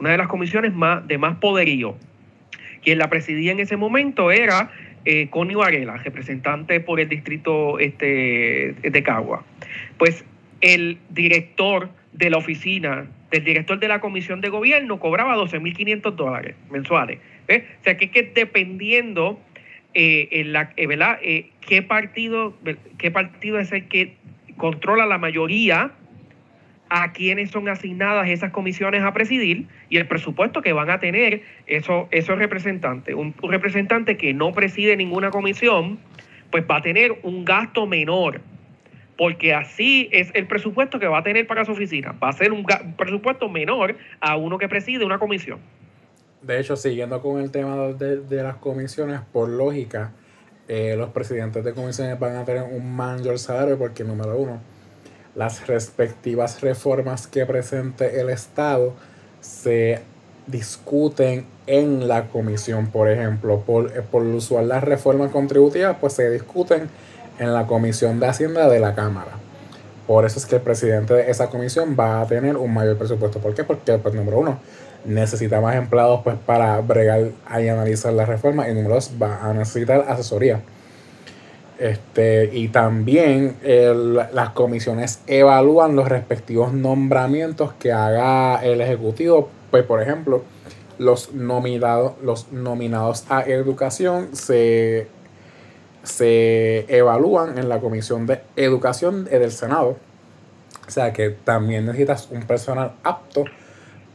una 0.00 0.10
de 0.10 0.18
las 0.18 0.26
comisiones 0.26 0.74
más, 0.74 1.06
de 1.06 1.18
más 1.18 1.36
poderío. 1.36 1.96
Quien 2.82 2.98
la 2.98 3.08
presidía 3.08 3.52
en 3.52 3.60
ese 3.60 3.76
momento 3.76 4.32
era 4.32 4.70
eh, 5.04 5.28
Connie 5.30 5.54
Varela, 5.54 5.96
representante 5.98 6.80
por 6.80 6.98
el 6.98 7.08
distrito 7.08 7.78
este, 7.78 8.74
de 8.82 9.02
Cagua. 9.02 9.44
Pues 9.98 10.24
el 10.60 10.98
director 11.10 11.90
de 12.12 12.30
la 12.30 12.38
oficina, 12.38 13.06
del 13.30 13.44
director 13.44 13.78
de 13.78 13.88
la 13.88 14.00
comisión 14.00 14.40
de 14.40 14.48
gobierno, 14.48 14.98
cobraba 14.98 15.36
12.500 15.36 16.12
dólares 16.12 16.56
mensuales. 16.70 17.18
O 17.48 17.84
sea, 17.84 17.96
que, 17.96 18.10
que 18.10 18.22
dependiendo 18.34 19.40
eh, 19.94 20.28
en 20.32 20.52
la, 20.52 20.70
eh, 20.76 20.86
¿verdad? 20.86 21.18
Eh, 21.22 21.50
qué, 21.60 21.82
partido, 21.82 22.54
qué 22.98 23.10
partido 23.10 23.58
es 23.58 23.72
el 23.72 23.88
que 23.88 24.14
controla 24.56 25.06
la 25.06 25.18
mayoría 25.18 25.92
a 26.90 27.12
quienes 27.12 27.50
son 27.50 27.68
asignadas 27.68 28.28
esas 28.28 28.50
comisiones 28.50 29.02
a 29.02 29.12
presidir 29.12 29.66
y 29.88 29.98
el 29.98 30.06
presupuesto 30.06 30.62
que 30.62 30.72
van 30.72 30.90
a 30.90 31.00
tener 31.00 31.42
esos, 31.66 32.06
esos 32.10 32.38
representantes. 32.38 33.14
Un, 33.14 33.34
representante 33.42 34.16
que 34.16 34.34
no 34.34 34.52
preside 34.52 34.96
ninguna 34.96 35.30
comisión, 35.30 35.98
pues 36.50 36.64
va 36.70 36.76
a 36.78 36.82
tener 36.82 37.18
un 37.22 37.44
gasto 37.44 37.86
menor 37.86 38.40
porque 39.16 39.52
así 39.52 40.08
es 40.12 40.30
el 40.34 40.46
presupuesto 40.46 41.00
que 41.00 41.08
va 41.08 41.18
a 41.18 41.22
tener 41.24 41.46
para 41.48 41.64
su 41.64 41.72
oficina. 41.72 42.12
Va 42.22 42.28
a 42.28 42.32
ser 42.32 42.52
un, 42.52 42.64
presupuesto 42.96 43.48
menor 43.48 43.96
a 44.20 44.36
uno 44.36 44.58
que 44.58 44.68
preside 44.68 45.04
una 45.04 45.18
comisión. 45.18 45.58
De 46.40 46.60
hecho, 46.60 46.76
siguiendo 46.76 47.20
con 47.20 47.40
el 47.40 47.50
tema 47.50 47.88
de, 47.88 48.42
las 48.42 48.56
comisiones, 48.56 49.20
por 49.32 49.48
lógica, 49.48 50.12
eh, 50.68 50.94
los 50.96 51.10
presidentes 51.10 51.64
de 51.64 51.74
comisiones 51.74 52.16
van 52.20 52.36
a 52.36 52.44
tener 52.44 52.62
un 52.62 52.94
mayor 52.94 53.40
salario 53.40 53.76
porque, 53.76 54.04
número 54.04 54.36
uno, 54.36 54.60
las 55.38 55.68
respectivas 55.68 56.60
reformas 56.62 57.28
que 57.28 57.46
presente 57.46 58.20
el 58.20 58.28
Estado 58.28 58.92
se 59.40 60.00
discuten 60.48 61.46
en 61.68 62.08
la 62.08 62.26
comisión, 62.26 62.88
por 62.88 63.08
ejemplo, 63.08 63.60
por, 63.60 63.92
por 64.04 64.22
usual 64.24 64.66
las 64.66 64.82
reformas 64.82 65.30
contributivas, 65.30 65.96
pues 66.00 66.14
se 66.14 66.28
discuten 66.28 66.90
en 67.38 67.54
la 67.54 67.68
Comisión 67.68 68.18
de 68.18 68.26
Hacienda 68.26 68.68
de 68.68 68.80
la 68.80 68.96
Cámara. 68.96 69.30
Por 70.08 70.24
eso 70.24 70.40
es 70.40 70.46
que 70.46 70.56
el 70.56 70.62
presidente 70.62 71.14
de 71.14 71.30
esa 71.30 71.48
comisión 71.50 71.96
va 71.98 72.20
a 72.20 72.26
tener 72.26 72.56
un 72.56 72.74
mayor 72.74 72.98
presupuesto. 72.98 73.38
¿Por 73.38 73.54
qué? 73.54 73.62
Porque, 73.62 73.96
pues, 73.98 74.14
número 74.14 74.40
uno, 74.40 74.58
necesita 75.04 75.60
más 75.60 75.76
empleados 75.76 76.22
pues, 76.24 76.34
para 76.46 76.80
bregar 76.80 77.30
y 77.60 77.68
analizar 77.68 78.12
la 78.12 78.26
reforma. 78.26 78.68
Y 78.68 78.74
número 78.74 78.96
dos, 78.96 79.12
va 79.22 79.44
a 79.44 79.52
necesitar 79.52 80.04
asesoría. 80.08 80.62
Este, 81.78 82.50
y 82.52 82.68
también 82.68 83.56
las 83.62 84.50
comisiones 84.50 85.20
evalúan 85.26 85.94
los 85.94 86.08
respectivos 86.08 86.72
nombramientos 86.72 87.72
que 87.74 87.92
haga 87.92 88.64
el 88.64 88.80
Ejecutivo. 88.80 89.48
Pues, 89.70 89.84
por 89.84 90.02
ejemplo, 90.02 90.42
los 90.98 91.30
los 91.32 92.52
nominados 92.52 93.24
a 93.28 93.42
educación 93.42 94.34
se 94.34 95.06
se 96.02 96.86
evalúan 96.88 97.58
en 97.58 97.68
la 97.68 97.80
Comisión 97.80 98.26
de 98.26 98.40
Educación 98.56 99.24
del 99.24 99.52
Senado. 99.52 99.96
O 100.86 100.90
sea 100.90 101.12
que 101.12 101.30
también 101.30 101.86
necesitas 101.86 102.28
un 102.30 102.42
personal 102.44 102.94
apto 103.02 103.44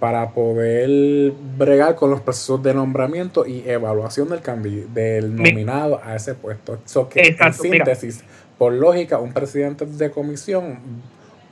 para 0.04 0.32
poder 0.32 1.32
bregar 1.58 1.96
con 1.96 2.12
los 2.12 2.20
procesos 2.20 2.62
de 2.62 2.74
nombramiento 2.74 3.46
y 3.48 3.64
evaluación 3.66 4.28
del, 4.28 4.94
del 4.94 5.34
nominado 5.34 6.02
a 6.04 6.18
ese 6.18 6.36
puesto. 6.36 6.78
So 6.84 7.08
que 7.08 7.38
en 7.40 7.54
síntesis, 7.54 8.22
por 8.58 8.74
lógica, 8.74 9.20
un 9.20 9.32
presidente 9.32 9.86
de 9.86 10.12
comisión, 10.12 10.78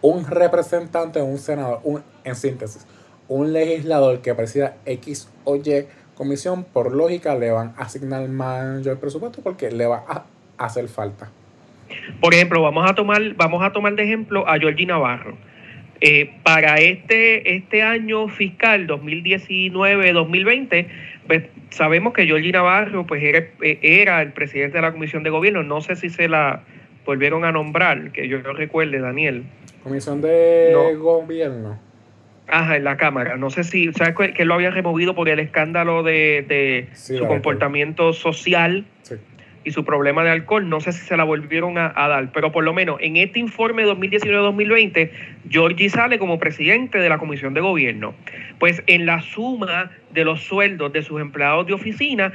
un 0.02 0.26
representante, 0.26 1.22
un 1.22 1.38
senador, 1.38 1.80
un, 1.86 2.04
en 2.26 2.36
síntesis, 2.36 2.86
un 3.30 3.54
legislador 3.54 4.20
que 4.20 4.36
presida 4.36 4.76
X 4.86 5.30
o 5.46 5.56
Y 5.56 5.86
comisión, 6.14 6.66
por 6.66 6.94
lógica, 6.94 7.36
le 7.36 7.52
van 7.52 7.74
a 7.78 7.84
asignar 7.84 8.28
mayor 8.28 9.00
presupuesto 9.00 9.42
porque 9.42 9.72
le 9.72 9.86
va 9.86 10.04
a 10.10 10.26
hacer 10.58 10.90
falta. 10.90 11.30
Por 12.20 12.34
ejemplo, 12.34 12.62
vamos 12.62 12.92
a 12.92 12.96
tomar, 12.96 13.22
vamos 13.36 13.64
a 13.64 13.72
tomar 13.72 13.96
de 13.96 14.04
ejemplo 14.04 14.46
a 14.46 14.60
Georgie 14.60 14.88
Navarro. 14.88 15.38
Eh, 16.04 16.34
para 16.42 16.78
este, 16.78 17.56
este 17.56 17.84
año 17.84 18.28
fiscal 18.28 18.88
2019-2020, 18.88 20.88
pues, 21.28 21.44
sabemos 21.70 22.14
que 22.14 22.26
Georgie 22.26 22.52
Navarro 22.52 23.06
pues, 23.06 23.22
era, 23.24 23.46
era, 23.62 24.24
el 24.24 24.34
presidente 24.34 24.80
de 24.80 24.82
la 24.82 24.94
Comisión 24.94 25.22
de 25.22 25.30
Gobierno. 25.30 25.62
No 25.62 25.80
sé 25.82 25.96
si 25.96 26.10
se 26.10 26.28
la 26.28 26.64
volvieron 27.06 27.46
a 27.46 27.52
nombrar, 27.52 28.12
que 28.12 28.28
yo 28.28 28.42
no 28.42 28.54
recuerde, 28.54 29.00
Daniel. 29.00 29.44
Comisión 29.84 30.22
de 30.22 30.96
Gobierno. 30.98 31.78
Ajá, 32.48 32.78
en 32.78 32.84
la 32.84 32.98
Cámara. 32.98 33.38
No 33.38 33.52
sé 33.52 33.64
si, 33.64 33.94
¿sabes 33.94 34.16
que 34.34 34.44
lo 34.44 34.56
había 34.56 34.72
removido 34.72 35.14
por 35.14 35.30
el 35.30 35.38
escándalo 35.40 36.02
de, 36.02 36.88
su 36.94 37.28
comportamiento 37.28 38.14
social 38.14 38.88
y 39.64 39.72
su 39.72 39.86
problema 39.86 40.24
de 40.24 40.32
alcohol? 40.32 40.68
No 40.68 40.80
sé 40.82 40.92
si 40.92 41.06
se 41.06 41.18
la 41.18 41.24
volvieron 41.24 41.78
a, 41.78 41.92
dar, 41.94 42.32
pero 42.32 42.52
por 42.52 42.64
lo 42.64 42.74
menos 42.74 42.98
en 43.00 43.18
este 43.18 43.40
informe 43.40 43.86
2019-2020, 43.86 45.12
Georgie 45.50 45.90
sale 45.90 46.20
como 46.20 46.40
presidente 46.40 46.98
de 46.98 47.10
la 47.10 47.18
Comisión 47.18 47.54
de 47.54 47.62
Gobierno. 47.62 48.14
Pues 48.60 48.84
en 48.88 49.06
la 49.06 49.22
suma 49.22 49.92
de 50.12 50.26
los 50.26 50.42
sueldos 50.42 50.92
de 50.94 51.02
sus 51.04 51.22
empleados 51.22 51.68
de 51.68 51.74
oficina, 51.74 52.34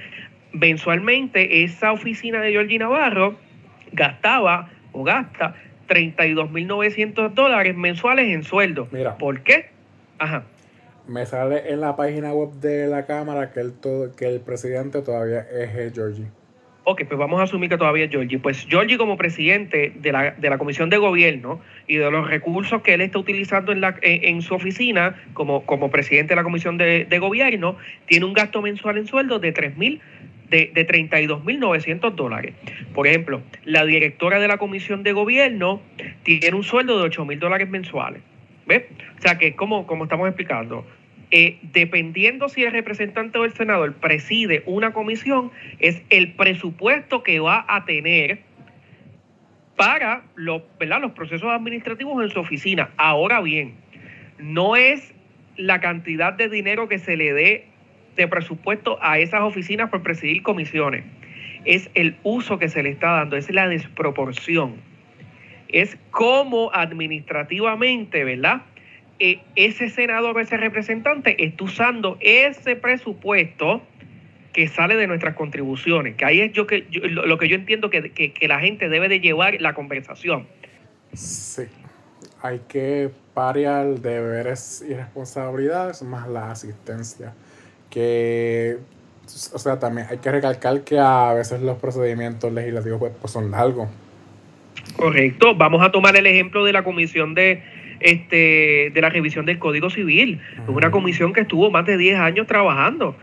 mensualmente 0.52 1.64
esa 1.64 1.92
oficina 1.92 2.40
de 2.40 2.52
Georgie 2.52 2.78
Navarro 2.78 3.37
gastaba 3.92 4.71
o 4.92 5.04
gasta 5.04 5.54
32.900 5.88 7.35
dólares 7.35 7.76
mensuales 7.76 8.28
en 8.28 8.42
sueldo. 8.42 8.88
Mira. 8.90 9.16
¿Por 9.18 9.40
qué? 9.42 9.71
Ajá. 10.18 10.45
Me 11.06 11.25
sale 11.25 11.71
en 11.73 11.80
la 11.80 11.95
página 11.95 12.33
web 12.33 12.50
de 12.54 12.88
la 12.88 13.06
Cámara 13.06 13.52
que 13.52 13.61
el, 13.61 13.75
que 14.16 14.26
el 14.26 14.40
presidente 14.40 15.02
todavía 15.02 15.47
es 15.52 15.95
Georgie. 15.95 16.26
Ok, 16.88 17.02
pues 17.08 17.18
vamos 17.18 17.40
a 17.40 17.42
asumir 17.42 17.68
que 17.68 17.78
todavía 17.78 18.04
es 18.04 18.12
Georgie. 18.12 18.38
Pues 18.38 18.64
Georgie 18.68 18.96
como 18.96 19.16
presidente 19.16 19.92
de 19.96 20.12
la, 20.12 20.30
de 20.30 20.48
la 20.48 20.56
Comisión 20.56 20.88
de 20.88 20.98
Gobierno 20.98 21.60
y 21.88 21.96
de 21.96 22.08
los 22.12 22.28
recursos 22.28 22.80
que 22.82 22.94
él 22.94 23.00
está 23.00 23.18
utilizando 23.18 23.72
en, 23.72 23.80
la, 23.80 23.96
en, 24.02 24.40
su 24.40 24.54
oficina 24.54 25.16
como, 25.34 25.66
como 25.66 25.90
presidente 25.90 26.28
de 26.28 26.36
la 26.36 26.44
Comisión 26.44 26.78
de, 26.78 27.04
de 27.04 27.18
Gobierno, 27.18 27.76
tiene 28.06 28.24
un 28.24 28.34
gasto 28.34 28.62
mensual 28.62 28.98
en 28.98 29.08
sueldo 29.08 29.40
de 29.40 29.52
3.000 29.52 30.00
de, 30.48 30.70
de 30.72 30.86
32.900 30.86 32.14
dólares. 32.14 32.54
Por 32.94 33.08
ejemplo, 33.08 33.42
la 33.64 33.84
directora 33.84 34.38
de 34.38 34.46
la 34.46 34.58
Comisión 34.58 35.02
de 35.02 35.10
Gobierno 35.10 35.82
tiene 36.22 36.54
un 36.54 36.62
sueldo 36.62 37.02
de 37.02 37.10
8.000 37.10 37.40
dólares 37.40 37.68
mensuales. 37.68 38.22
¿Ves? 38.64 38.84
O 39.18 39.22
sea 39.22 39.38
que, 39.38 39.56
como, 39.56 39.88
como 39.88 40.04
estamos 40.04 40.28
explicando, 40.28 40.86
eh, 41.30 41.59
dependiendo 41.62 42.49
si 42.49 42.62
el 42.62 42.73
representante 42.73 43.38
o 43.38 43.45
el 43.45 43.52
senador 43.52 43.95
preside 43.95 44.62
una 44.66 44.92
comisión, 44.92 45.50
es 45.78 46.02
el 46.11 46.33
presupuesto 46.35 47.23
que 47.23 47.40
va 47.40 47.64
a 47.68 47.85
tener 47.85 48.40
para 49.76 50.25
los, 50.35 50.62
los 50.80 51.12
procesos 51.12 51.50
administrativos 51.50 52.23
en 52.23 52.30
su 52.30 52.40
oficina. 52.40 52.90
Ahora 52.97 53.40
bien, 53.40 53.75
no 54.38 54.76
es 54.76 55.14
la 55.56 55.80
cantidad 55.80 56.33
de 56.33 56.49
dinero 56.49 56.88
que 56.88 56.99
se 56.99 57.16
le 57.16 57.33
dé 57.33 57.66
de 58.16 58.28
presupuesto 58.28 58.99
a 59.02 59.18
esas 59.18 59.42
oficinas 59.42 59.90
por 59.90 60.02
presidir 60.02 60.42
comisiones, 60.42 61.04
es 61.64 61.90
el 61.95 62.16
uso 62.23 62.59
que 62.59 62.68
se 62.68 62.83
le 62.83 62.90
está 62.90 63.11
dando, 63.11 63.37
es 63.37 63.50
la 63.50 63.68
desproporción 63.68 64.76
es 65.68 65.99
cómo 66.11 66.71
administrativamente, 66.73 68.25
¿verdad? 68.25 68.62
Eh, 69.18 69.40
ese 69.56 69.88
senador, 69.88 70.38
ese 70.40 70.56
representante 70.56 71.42
está 71.42 71.64
usando 71.64 72.18
ese 72.20 72.76
presupuesto 72.76 73.82
que 74.52 74.68
sale 74.68 74.96
de 74.96 75.06
nuestras 75.06 75.35
contribuciones, 75.35 76.16
que 76.16 76.25
ahí 76.25 76.40
es 76.40 76.52
yo 76.52 76.66
que 76.66 76.87
lo 76.90 77.38
que 77.38 77.49
yo 77.49 77.56
entiendo 77.56 77.90
que, 77.90 78.11
que, 78.11 78.49
la 78.49 78.61
gente 78.61 78.88
debe 78.88 79.08
de 79.08 79.20
llevar 79.20 79.61
la 79.61 79.75
conversación. 79.75 80.46
Sí, 81.12 81.64
hay 82.42 82.61
que 82.68 83.11
parear 83.35 84.00
deberes 84.00 84.85
y 84.88 84.94
responsabilidades 84.94 86.02
más 86.02 86.26
la 86.28 86.50
asistencia, 86.50 87.35
que 87.90 88.78
o 89.52 89.58
sea, 89.58 89.78
también 89.78 90.06
hay 90.11 90.18
que 90.18 90.30
recalcar 90.30 90.82
que 90.85 90.99
a 90.99 91.35
veces 91.35 91.61
los 91.61 91.78
procedimientos 91.78 92.52
legislativos 92.52 92.99
pues, 92.99 93.12
pues 93.20 93.32
son 93.32 93.50
largos 93.50 93.88
Correcto. 94.94 95.54
Vamos 95.54 95.82
a 95.82 95.90
tomar 95.90 96.16
el 96.16 96.26
ejemplo 96.26 96.64
de 96.64 96.73
la 96.73 96.82
comisión 96.82 97.35
de 97.35 97.62
este 98.00 98.90
de 98.92 99.00
la 99.00 99.08
revisión 99.08 99.46
del 99.46 99.58
Código 99.58 99.90
Civil. 99.90 100.40
Es 100.62 100.68
una 100.68 100.90
comisión 100.90 101.32
que 101.32 101.40
estuvo 101.40 101.70
más 101.70 101.86
de 101.86 101.96
10 101.96 102.18
años 102.18 102.46
trabajando. 102.46 103.16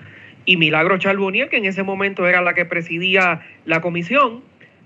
Y 0.46 0.58
Milagro 0.58 0.98
Charbonnier, 0.98 1.50
que 1.50 1.58
en 1.58 1.66
ese 1.66 1.84
momento 1.84 2.28
era 2.28 2.42
la 2.42 2.54
que 2.54 2.66
presidía 2.66 3.42
la 3.66 3.82
comisión, 3.82 4.42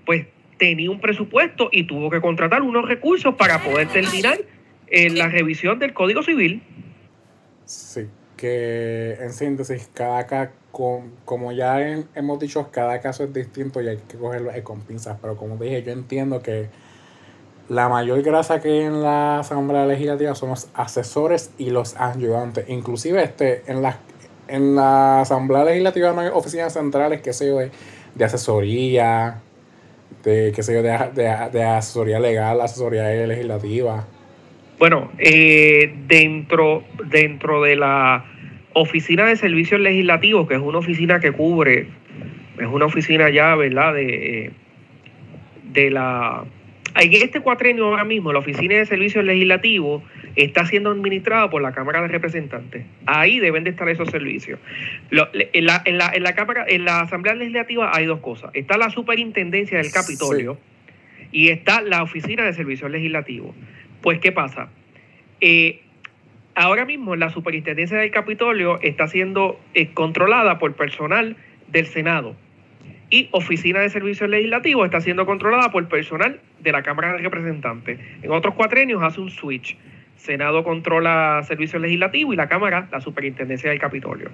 pues 0.06 0.26
tenía 0.56 0.90
un 0.90 1.00
presupuesto 1.00 1.68
y 1.72 1.84
tuvo 1.84 2.10
que 2.10 2.20
contratar 2.20 2.62
unos 2.62 2.86
recursos 2.86 3.34
para 3.34 3.62
poder 3.62 3.88
terminar 3.88 4.38
en 4.88 5.18
la 5.18 5.28
revisión 5.28 5.78
del 5.78 5.92
Código 5.92 6.22
Civil. 6.22 6.62
Sí, 7.64 8.06
que 8.36 9.16
en 9.20 9.32
síntesis, 9.32 9.90
cada 9.92 10.26
caso, 10.26 10.52
como 11.24 11.52
ya 11.52 11.80
hemos 12.14 12.38
dicho, 12.38 12.70
cada 12.70 13.00
caso 13.00 13.24
es 13.24 13.32
distinto 13.32 13.82
y 13.82 13.88
hay 13.88 13.98
que 14.08 14.16
cogerlo 14.16 14.50
con 14.62 14.82
pinzas, 14.82 15.18
pero 15.20 15.36
como 15.36 15.56
dije, 15.56 15.82
yo 15.82 15.92
entiendo 15.92 16.40
que 16.40 16.68
la 17.68 17.88
mayor 17.88 18.22
grasa 18.22 18.60
que 18.60 18.68
hay 18.68 18.80
en 18.80 19.02
la 19.02 19.40
Asamblea 19.40 19.84
Legislativa 19.86 20.34
son 20.34 20.50
los 20.50 20.68
asesores 20.74 21.52
y 21.58 21.70
los 21.70 21.96
ayudantes. 21.96 22.68
Inclusive 22.68 23.22
este, 23.22 23.62
en, 23.66 23.82
la, 23.82 23.98
en 24.48 24.74
la 24.74 25.20
Asamblea 25.20 25.64
Legislativa 25.64 26.12
no 26.12 26.20
hay 26.20 26.28
oficinas 26.32 26.72
centrales, 26.72 27.20
qué 27.20 27.32
sé 27.32 27.46
yo, 27.46 27.58
de, 27.58 27.70
de 28.14 28.24
asesoría, 28.24 29.42
de, 30.24 30.52
qué 30.54 30.62
sé 30.62 30.74
yo, 30.74 30.82
de, 30.82 30.98
de, 31.52 31.62
asesoría 31.62 32.18
legal, 32.18 32.60
asesoría 32.60 33.04
legislativa. 33.26 34.06
Bueno, 34.78 35.10
eh, 35.18 35.94
dentro, 36.06 36.84
dentro 37.10 37.62
de 37.62 37.76
la 37.76 38.24
Oficina 38.74 39.26
de 39.26 39.36
Servicios 39.36 39.80
Legislativos, 39.80 40.48
que 40.48 40.54
es 40.54 40.60
una 40.60 40.78
oficina 40.78 41.20
que 41.20 41.32
cubre, 41.32 41.88
es 42.58 42.66
una 42.66 42.86
oficina 42.86 43.28
ya, 43.28 43.54
¿verdad? 43.56 43.92
De, 43.92 44.52
de 45.64 45.90
la 45.90 46.44
en 47.00 47.22
este 47.22 47.40
cuatrenio 47.40 47.86
ahora 47.86 48.04
mismo, 48.04 48.32
la 48.32 48.40
Oficina 48.40 48.74
de 48.74 48.84
Servicios 48.84 49.24
Legislativos 49.24 50.02
está 50.34 50.66
siendo 50.66 50.90
administrada 50.90 51.48
por 51.48 51.62
la 51.62 51.72
Cámara 51.72 52.02
de 52.02 52.08
Representantes. 52.08 52.84
Ahí 53.06 53.38
deben 53.38 53.64
de 53.64 53.70
estar 53.70 53.88
esos 53.88 54.08
servicios. 54.10 54.58
en, 55.10 55.66
la, 55.66 56.34
Cámara, 56.34 56.64
en 56.68 56.84
la 56.84 57.00
Asamblea 57.00 57.34
Legislativa 57.34 57.90
hay 57.94 58.06
dos 58.06 58.20
cosas. 58.20 58.50
Está 58.54 58.76
la 58.78 58.90
Superintendencia 58.90 59.78
del 59.78 59.92
Capitolio 59.92 60.58
y 61.30 61.50
está 61.50 61.82
la 61.82 62.02
Oficina 62.02 62.44
de 62.44 62.52
Servicios 62.52 62.90
Legislativos. 62.90 63.54
Pues, 64.02 64.18
¿qué 64.18 64.32
pasa? 64.32 64.68
Eh, 65.40 65.82
ahora 66.56 66.84
mismo 66.84 67.14
la 67.14 67.30
Superintendencia 67.30 67.98
del 67.98 68.10
Capitolio 68.10 68.80
está 68.82 69.06
siendo 69.06 69.60
eh, 69.74 69.92
controlada 69.94 70.58
por 70.58 70.74
personal 70.74 71.36
del 71.68 71.86
Senado 71.86 72.34
y 73.10 73.28
Oficina 73.32 73.80
de 73.80 73.88
Servicios 73.88 74.28
Legislativos 74.28 74.84
está 74.84 75.00
siendo 75.00 75.24
controlada 75.26 75.70
por 75.70 75.86
personal 75.88 76.40
de 76.60 76.72
la 76.72 76.82
Cámara 76.82 77.12
de 77.12 77.18
Representantes. 77.18 77.98
En 78.22 78.30
otros 78.30 78.54
cuatrenios 78.54 79.02
hace 79.02 79.20
un 79.20 79.30
switch. 79.30 79.76
Senado 80.16 80.64
controla 80.64 81.42
Servicios 81.46 81.80
Legislativos 81.80 82.34
y 82.34 82.36
la 82.36 82.48
Cámara 82.48 82.88
la 82.90 83.00
Superintendencia 83.00 83.70
del 83.70 83.78
Capitolio. 83.78 84.30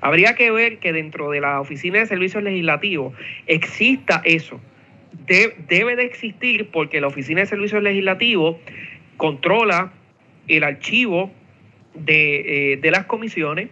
Habría 0.00 0.34
que 0.34 0.50
ver 0.50 0.78
que 0.78 0.92
dentro 0.92 1.30
de 1.30 1.40
la 1.40 1.60
Oficina 1.60 2.00
de 2.00 2.06
Servicios 2.06 2.42
Legislativos 2.42 3.14
exista 3.46 4.20
eso. 4.24 4.60
debe 5.26 5.96
de 5.96 6.04
existir 6.04 6.70
porque 6.70 7.00
la 7.00 7.06
Oficina 7.06 7.40
de 7.40 7.46
Servicios 7.46 7.82
Legislativos 7.82 8.56
controla 9.16 9.92
el 10.48 10.64
archivo 10.64 11.30
de, 11.94 12.72
eh, 12.72 12.76
de 12.78 12.90
las 12.90 13.04
comisiones 13.06 13.68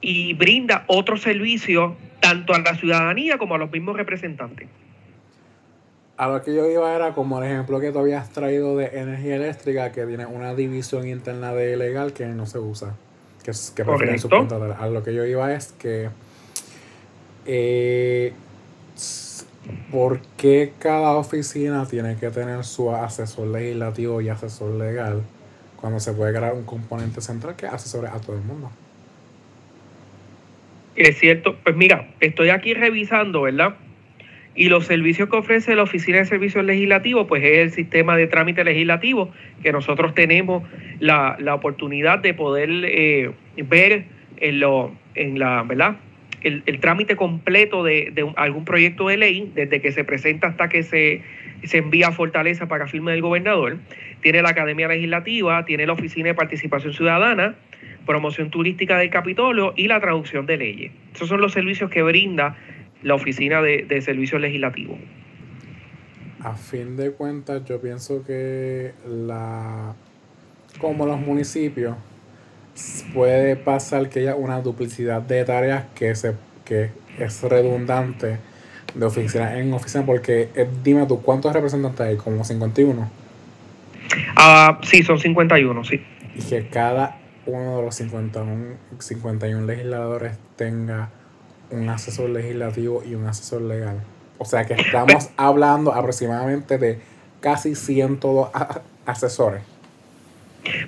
y 0.00 0.34
brinda 0.34 0.84
otros 0.86 1.22
servicios 1.22 1.94
tanto 2.26 2.54
a 2.54 2.58
la 2.58 2.74
ciudadanía 2.74 3.38
como 3.38 3.54
a 3.54 3.58
los 3.58 3.70
mismos 3.70 3.96
representantes. 3.96 4.68
A 6.16 6.28
lo 6.28 6.42
que 6.42 6.54
yo 6.54 6.68
iba 6.68 6.92
era 6.94 7.12
como 7.12 7.38
el 7.38 7.44
ejemplo 7.44 7.78
que 7.78 7.92
tú 7.92 8.00
habías 8.00 8.30
traído 8.30 8.76
de 8.76 8.86
energía 8.86 9.36
eléctrica, 9.36 9.92
que 9.92 10.04
tiene 10.06 10.26
una 10.26 10.54
división 10.54 11.06
interna 11.06 11.52
de 11.52 11.76
legal 11.76 12.12
que 12.12 12.26
no 12.26 12.46
se 12.46 12.58
usa, 12.58 12.96
que, 13.44 13.52
que 13.74 13.84
prefieren 13.84 14.18
A 14.78 14.86
lo 14.88 15.02
que 15.04 15.14
yo 15.14 15.24
iba 15.24 15.52
es 15.52 15.72
que, 15.72 16.08
eh, 17.44 18.32
¿por 19.92 20.20
qué 20.36 20.72
cada 20.80 21.12
oficina 21.12 21.86
tiene 21.86 22.16
que 22.16 22.30
tener 22.30 22.64
su 22.64 22.90
asesor 22.90 23.48
legislativo 23.48 24.20
y 24.20 24.30
asesor 24.30 24.72
legal 24.72 25.22
cuando 25.80 26.00
se 26.00 26.12
puede 26.12 26.32
crear 26.32 26.54
un 26.54 26.64
componente 26.64 27.20
central 27.20 27.54
que 27.54 27.66
asesore 27.66 28.08
a 28.08 28.18
todo 28.18 28.34
el 28.34 28.42
mundo? 28.42 28.70
Es 30.96 31.18
cierto, 31.18 31.56
pues 31.62 31.76
mira, 31.76 32.08
estoy 32.20 32.48
aquí 32.48 32.72
revisando, 32.72 33.42
¿verdad? 33.42 33.76
Y 34.54 34.70
los 34.70 34.86
servicios 34.86 35.28
que 35.28 35.36
ofrece 35.36 35.76
la 35.76 35.82
Oficina 35.82 36.18
de 36.18 36.24
Servicios 36.24 36.64
Legislativos, 36.64 37.26
pues 37.28 37.44
es 37.44 37.58
el 37.58 37.70
sistema 37.72 38.16
de 38.16 38.26
trámite 38.26 38.64
legislativo 38.64 39.30
que 39.62 39.70
nosotros 39.70 40.14
tenemos 40.14 40.62
la, 40.98 41.36
oportunidad 41.54 42.20
de 42.20 42.32
poder 42.32 42.70
eh, 42.72 43.30
ver 43.56 44.06
en, 44.38 44.60
lo, 44.60 44.96
en 45.14 45.38
la, 45.38 45.62
¿verdad? 45.62 45.96
El, 46.42 46.62
trámite 46.80 47.16
completo 47.16 47.82
de, 47.82 48.32
algún 48.36 48.64
proyecto 48.64 49.08
de 49.08 49.18
ley, 49.18 49.50
desde 49.54 49.82
que 49.82 49.92
se 49.92 50.04
presenta 50.04 50.46
hasta 50.46 50.68
que 50.68 50.82
se, 50.82 51.22
se 51.64 51.78
envía 51.78 52.08
a 52.08 52.12
Fortaleza 52.12 52.68
para 52.68 52.86
firma 52.86 53.10
del 53.10 53.20
gobernador. 53.20 53.78
Tiene 54.22 54.40
la 54.40 54.50
Academia 54.50 54.88
Legislativa, 54.88 55.64
tiene 55.64 55.86
la 55.86 55.92
Oficina 55.92 56.28
de 56.28 56.34
Participación 56.34 56.94
Ciudadana, 56.94 57.56
promoción 58.06 58.50
turística 58.50 58.96
del 58.96 59.10
Capitolio 59.10 59.74
y 59.76 59.88
la 59.88 60.00
traducción 60.00 60.46
de 60.46 60.56
leyes. 60.56 60.92
Esos 61.14 61.28
son 61.28 61.40
los 61.40 61.52
servicios 61.52 61.90
que 61.90 62.02
brinda 62.02 62.56
la 63.02 63.14
Oficina 63.14 63.60
de, 63.60 64.00
Servicios 64.00 64.40
Legislativos. 64.40 64.98
A 66.40 66.54
fin 66.54 66.96
de 66.96 67.10
cuentas, 67.10 67.64
yo 67.64 67.80
pienso 67.80 68.24
que 68.24 68.92
la 69.06 69.94
como 70.78 71.06
los 71.06 71.18
municipios 71.18 71.96
puede 73.14 73.56
pasar 73.56 74.10
que 74.10 74.20
haya 74.20 74.34
una 74.34 74.60
duplicidad 74.60 75.22
de 75.22 75.44
tareas 75.44 75.86
que 75.94 76.14
se 76.14 76.34
que 76.66 76.90
es 77.18 77.42
redundante 77.42 78.38
de 78.94 79.06
oficina 79.06 79.58
en 79.58 79.72
oficina 79.72 80.04
porque 80.04 80.50
eh, 80.54 80.68
dime 80.84 81.06
tú 81.06 81.22
cuántos 81.22 81.54
representantes 81.54 82.00
hay 82.00 82.16
como 82.16 82.44
51 82.44 83.10
ah 84.36 84.78
sí 84.82 85.02
son 85.02 85.18
51 85.18 85.84
sí 85.84 86.02
y 86.34 86.42
que 86.42 86.66
cada 86.66 87.16
uno 87.46 87.78
de 87.78 87.82
los 87.82 87.94
51, 87.94 88.76
51 88.98 89.66
legisladores 89.66 90.36
tenga 90.56 91.10
un 91.70 91.88
asesor 91.88 92.30
legislativo 92.30 93.02
y 93.04 93.14
un 93.14 93.26
asesor 93.26 93.62
legal. 93.62 94.02
O 94.38 94.44
sea 94.44 94.64
que 94.64 94.74
estamos 94.74 95.30
hablando 95.36 95.92
aproximadamente 95.92 96.78
de 96.78 97.00
casi 97.40 97.74
102 97.74 98.50
asesores. 99.06 99.62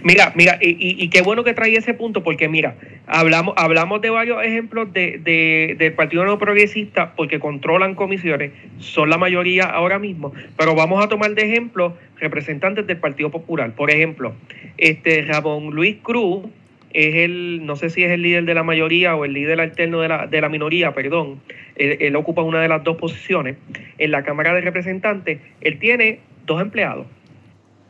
Mira, 0.03 0.33
mira, 0.35 0.59
y, 0.61 1.09
qué 1.09 1.23
bueno 1.23 1.45
que 1.45 1.55
trae 1.55 1.75
ese 1.75 1.95
punto, 1.95 2.23
porque 2.23 2.49
mira, 2.49 2.77
hablamos, 3.07 3.55
hablamos 3.57 4.01
de 4.01 4.11
varios 4.11 4.43
ejemplos 4.43 4.93
de, 4.93 5.19
de, 5.19 5.77
del 5.79 5.93
Partido 5.93 6.25
No 6.25 6.39
Progresista, 6.39 7.15
porque 7.15 7.39
controlan 7.39 7.95
comisiones, 7.95 8.53
son 8.79 9.11
la 9.11 9.19
mayoría 9.19 9.65
ahora 9.65 9.99
mismo, 9.99 10.33
pero 10.57 10.75
vamos 10.75 11.05
a 11.05 11.09
tomar 11.09 11.35
de 11.35 11.43
ejemplo 11.43 11.97
representantes 12.17 12.87
del 12.87 12.99
Partido 12.99 13.31
Popular. 13.31 13.73
Por 13.75 13.91
ejemplo, 13.91 14.35
este 14.77 15.23
Ramón 15.23 15.71
Luis 15.71 15.97
Cruz 16.03 16.47
es 16.93 17.15
el, 17.17 17.67
no 17.67 17.77
sé 17.77 17.91
si 17.91 18.03
es 18.03 18.11
el 18.11 18.23
líder 18.23 18.45
de 18.45 18.55
la 18.55 18.63
mayoría 18.63 19.15
o 19.15 19.25
el 19.25 19.33
líder 19.33 19.61
alterno 19.61 20.01
de 20.01 20.09
la, 20.09 20.27
de 20.27 20.41
la 20.41 20.49
minoría, 20.49 20.93
perdón, 20.93 21.41
él 21.77 22.17
ocupa 22.17 22.43
una 22.43 22.61
de 22.61 22.69
las 22.69 22.83
dos 22.83 22.97
posiciones. 22.97 23.57
En 23.99 24.11
la 24.11 24.23
Cámara 24.23 24.55
de 24.55 24.61
Representantes, 24.63 25.39
él 25.61 25.79
tiene 25.79 26.21
dos 26.47 26.61
empleados 26.61 27.07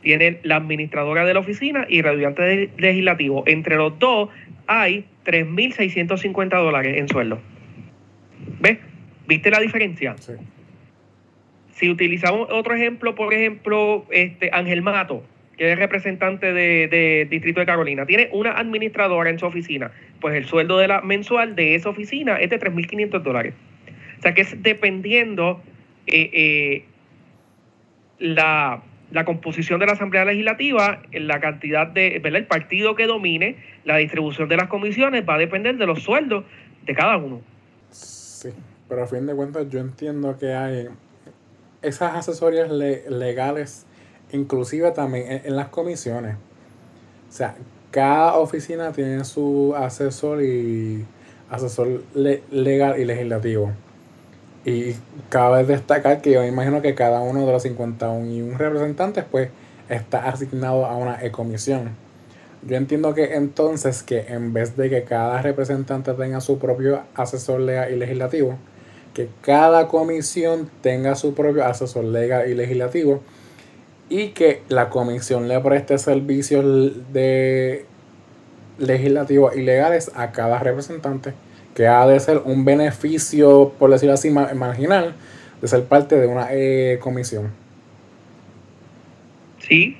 tiene 0.01 0.39
la 0.43 0.57
administradora 0.57 1.25
de 1.25 1.33
la 1.33 1.39
oficina 1.39 1.85
y 1.89 1.99
el 1.99 2.07
ayudante 2.07 2.69
legislativo. 2.77 3.43
Entre 3.47 3.75
los 3.75 3.97
dos 3.99 4.29
hay 4.67 5.05
3.650 5.25 6.49
dólares 6.49 6.97
en 6.97 7.07
sueldo. 7.07 7.39
¿Ves? 8.59 8.79
¿Viste 9.27 9.51
la 9.51 9.59
diferencia? 9.59 10.15
Sí. 10.17 10.33
Si 11.73 11.89
utilizamos 11.89 12.49
otro 12.51 12.75
ejemplo, 12.75 13.15
por 13.15 13.33
ejemplo, 13.33 14.05
este 14.09 14.49
Ángel 14.51 14.81
Mato, 14.81 15.23
que 15.57 15.71
es 15.71 15.79
representante 15.79 16.47
del 16.47 16.89
de 16.89 17.27
Distrito 17.29 17.61
de 17.61 17.65
Carolina, 17.65 18.05
tiene 18.05 18.29
una 18.33 18.51
administradora 18.51 19.29
en 19.29 19.39
su 19.39 19.45
oficina, 19.45 19.91
pues 20.19 20.35
el 20.35 20.45
sueldo 20.45 20.77
de 20.77 20.87
la 20.87 21.01
mensual 21.01 21.55
de 21.55 21.75
esa 21.75 21.89
oficina 21.89 22.37
es 22.37 22.49
de 22.49 22.59
3.500 22.59 23.21
dólares. 23.21 23.53
O 24.17 24.21
sea 24.21 24.33
que 24.33 24.41
es 24.41 24.61
dependiendo 24.61 25.61
eh, 26.07 26.29
eh, 26.33 26.85
la, 28.19 28.83
la 29.11 29.25
composición 29.25 29.79
de 29.79 29.87
la 29.87 29.93
Asamblea 29.93 30.25
Legislativa, 30.25 31.01
la 31.11 31.39
cantidad 31.39 31.87
de, 31.87 32.19
¿verdad? 32.19 32.39
El 32.39 32.47
partido 32.47 32.95
que 32.95 33.07
domine, 33.07 33.57
la 33.85 33.97
distribución 33.97 34.47
de 34.49 34.57
las 34.57 34.67
comisiones 34.67 35.23
va 35.27 35.35
a 35.35 35.37
depender 35.37 35.77
de 35.77 35.85
los 35.85 36.03
sueldos 36.03 36.45
de 36.85 36.93
cada 36.93 37.17
uno. 37.17 37.41
Sí, 37.91 38.49
pero 38.87 39.03
a 39.03 39.07
fin 39.07 39.25
de 39.25 39.33
cuentas 39.33 39.67
yo 39.69 39.79
entiendo 39.79 40.37
que 40.37 40.53
hay 40.53 40.87
esas 41.81 42.15
asesorías 42.15 42.69
legales, 42.69 43.85
inclusive 44.31 44.91
también 44.91 45.41
en, 45.43 45.55
las 45.55 45.69
comisiones. 45.69 46.35
O 47.29 47.31
sea, 47.31 47.55
cada 47.91 48.35
oficina 48.35 48.91
tiene 48.91 49.23
su 49.23 49.73
asesor 49.75 50.43
y 50.43 51.05
asesor 51.49 52.03
legal 52.13 52.99
y 52.99 53.05
legislativo. 53.05 53.71
Y 54.65 54.95
cabe 55.29 55.63
destacar 55.63 56.21
que 56.21 56.31
yo 56.31 56.43
imagino 56.43 56.81
que 56.81 56.95
cada 56.95 57.21
uno 57.21 57.45
de 57.45 57.51
los 57.51 57.63
51 57.63 58.57
representantes 58.57 59.25
pues 59.29 59.49
está 59.89 60.27
asignado 60.29 60.85
a 60.85 60.95
una 60.95 61.19
comisión. 61.31 61.95
Yo 62.61 62.75
entiendo 62.75 63.13
que 63.13 63.35
entonces 63.35 64.03
que 64.03 64.19
en 64.27 64.51
vez 64.51 64.75
de 64.75 64.89
que 64.89 65.03
cada 65.03 65.41
representante 65.41 66.13
tenga 66.13 66.41
su 66.41 66.59
propio 66.59 67.03
asesor 67.15 67.61
legal 67.61 67.91
y 67.91 67.95
legislativo, 67.95 68.57
que 69.13 69.29
cada 69.41 69.87
comisión 69.87 70.69
tenga 70.81 71.15
su 71.15 71.33
propio 71.33 71.65
asesor 71.65 72.03
legal 72.03 72.49
y 72.49 72.55
legislativo 72.55 73.21
y 74.09 74.29
que 74.29 74.61
la 74.67 74.89
comisión 74.89 75.47
le 75.47 75.59
preste 75.61 75.97
servicios 75.97 76.65
de 77.13 77.85
legislativos 78.77 79.55
y 79.55 79.61
legales 79.61 80.11
a 80.15 80.31
cada 80.31 80.59
representante, 80.59 81.33
que 81.75 81.87
ha 81.87 82.05
de 82.07 82.19
ser 82.19 82.41
un 82.43 82.65
beneficio, 82.65 83.73
por 83.79 83.91
decirlo 83.91 84.13
así, 84.13 84.29
marginal, 84.29 85.15
de 85.61 85.67
ser 85.67 85.85
parte 85.85 86.15
de 86.15 86.27
una 86.27 86.47
eh, 86.51 86.97
comisión. 87.01 87.51
Sí. 89.59 89.97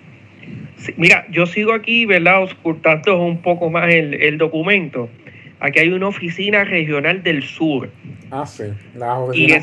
Mira, 0.98 1.26
yo 1.30 1.46
sigo 1.46 1.74
aquí, 1.74 2.06
¿verdad? 2.06 2.44
Ocultando 2.44 3.22
un 3.22 3.42
poco 3.42 3.70
más 3.70 3.94
el, 3.94 4.14
el 4.16 4.38
documento. 4.38 5.10
Aquí 5.60 5.80
hay 5.80 5.90
una 5.90 6.08
oficina 6.08 6.64
regional 6.64 7.22
del 7.22 7.44
sur. 7.44 7.90
Ah, 8.32 8.46
sí, 8.46 8.64
la 8.96 9.20
oficina 9.20 9.56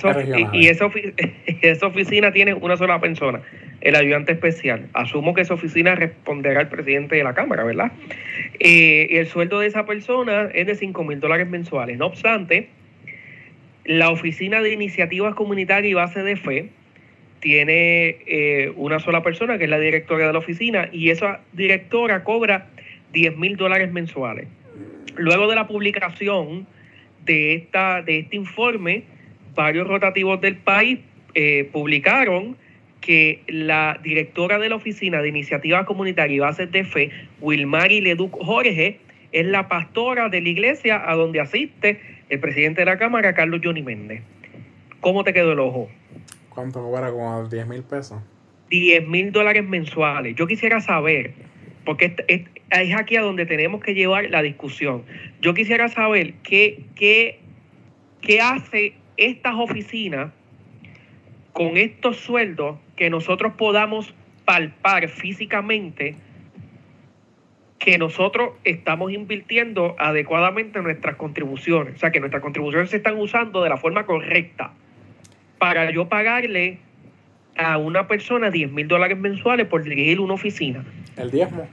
y, 0.53 0.59
y 0.59 0.69
esa, 0.69 0.91
esa, 1.63 1.87
oficina 1.87 2.33
tiene 2.33 2.55
una 2.55 2.77
sola 2.77 3.01
persona, 3.01 3.41
el 3.81 3.97
ayudante 3.97 4.33
especial. 4.33 4.89
Asumo 4.95 5.35
que 5.35 5.43
esa 5.43 5.55
oficina 5.55 5.95
responderá 5.95 6.61
al 6.61 6.69
presidente 6.69 7.17
de 7.17 7.25
la 7.25 7.35
Cámara, 7.35 7.65
¿verdad? 7.65 7.93
Eh, 8.59 9.09
el 9.11 9.27
sueldo 9.27 9.61
de 9.61 9.67
esa 9.67 9.87
persona 9.87 10.49
es 10.55 10.67
de 10.67 10.75
5 10.75 11.05
mil 11.05 11.21
dólares 11.21 11.49
mensuales. 11.49 11.99
No 11.99 12.07
obstante, 12.07 12.69
la 13.85 14.11
oficina 14.11 14.63
de 14.63 14.73
iniciativas 14.73 15.35
comunitarias 15.35 15.91
y 15.91 15.95
base 15.95 16.23
de 16.23 16.37
fe 16.37 16.71
tiene 17.41 18.19
eh, 18.27 18.73
una 18.77 18.99
sola 18.99 19.23
persona, 19.23 19.59
que 19.59 19.65
es 19.65 19.71
la 19.71 19.79
directora 19.79 20.27
de 20.27 20.33
la 20.33 20.39
oficina, 20.39 20.89
y 20.91 21.11
esa 21.11 21.41
directora 21.53 22.25
cobra 22.25 22.69
10 23.13 23.37
mil 23.37 23.57
dólares 23.57 23.93
mensuales. 23.93 24.49
Luego 25.17 25.49
de 25.49 25.55
la 25.55 25.69
publicación 25.69 26.67
de, 27.25 27.55
esta, 27.55 28.03
de 28.03 28.21
este 28.21 28.37
informe, 28.37 29.05
varios 29.55 29.87
rotativos 29.87 30.41
del 30.41 30.57
país 30.57 30.99
eh, 31.35 31.69
publicaron 31.73 32.57
que 33.07 33.45
la 33.47 34.01
directora 34.03 34.59
de 34.59 34.69
la 34.69 34.75
Oficina 34.75 35.23
de 35.23 35.29
Iniciativas 35.29 35.87
Comunitarias 35.87 36.37
y 36.37 36.41
Bases 36.41 36.73
de 36.73 36.83
Fe, 36.83 37.11
Wilmary 37.41 38.01
Leduc 38.01 38.37
Jorge, 38.45 38.99
es 39.31 39.47
la 39.47 39.69
pastora 39.69 40.29
de 40.29 40.41
la 40.41 40.49
iglesia 40.49 41.09
a 41.09 41.15
donde 41.15 41.39
asiste 41.39 42.01
el 42.31 42.41
presidente 42.41 42.81
de 42.81 42.87
la 42.87 42.99
Cámara, 42.99 43.33
Carlos 43.33 43.61
Johnny 43.63 43.83
Méndez. 43.83 44.23
¿Cómo 44.99 45.23
te 45.23 45.33
quedó 45.33 45.53
el 45.53 45.61
ojo? 45.61 45.89
¿Cuánto 46.49 46.83
cobra? 46.83 47.13
Como 47.13 47.49
10 47.49 47.69
mil 47.69 47.85
pesos. 47.85 48.21
10 48.71 49.07
mil 49.07 49.31
dólares 49.31 49.65
mensuales. 49.65 50.35
Yo 50.35 50.49
quisiera 50.49 50.81
saber, 50.81 51.33
porque 51.85 52.17
es, 52.27 52.41
es, 52.71 52.95
aquí 52.97 53.15
a 53.15 53.21
donde 53.21 53.47
tenemos 53.47 53.85
que 53.85 53.95
llevar 53.95 54.29
la 54.31 54.43
discusión. 54.43 55.05
Yo 55.41 55.55
quisiera 55.55 55.87
saber 55.87 56.35
qué, 56.43 56.83
qué, 56.97 57.39
qué 58.21 58.41
hace 58.41 58.95
estas 59.17 59.55
oficinas 59.55 60.33
con 61.53 61.77
estos 61.77 62.17
sueldos 62.17 62.79
que 62.97 63.11
nosotros 63.11 63.53
podamos 63.57 64.15
palpar 64.45 65.09
físicamente 65.09 66.17
que 67.79 67.99
nosotros 67.99 68.55
estamos 68.65 69.13
invirtiendo 69.13 69.95
adecuadamente 69.99 70.81
nuestras 70.81 71.17
contribuciones, 71.17 71.95
o 71.95 71.99
sea, 71.99 72.11
que 72.11 72.21
nuestras 72.21 72.43
contribuciones 72.43 72.91
se 72.91 72.97
están 72.97 73.19
usando 73.19 73.63
de 73.63 73.69
la 73.69 73.77
forma 73.77 74.07
correcta 74.07 74.73
para 75.59 75.91
yo 75.91 76.09
pagarle 76.09 76.79
a 77.57 77.79
una 77.79 78.07
persona 78.07 78.51
10 78.51 78.73
mil 78.73 78.89
dólares 78.89 79.19
mensuales 79.19 79.67
por 79.67 79.83
dirigir 79.83 80.21
una 80.21 80.35
oficina. 80.35 80.85
El 81.17 81.31
diezmo. 81.31 81.69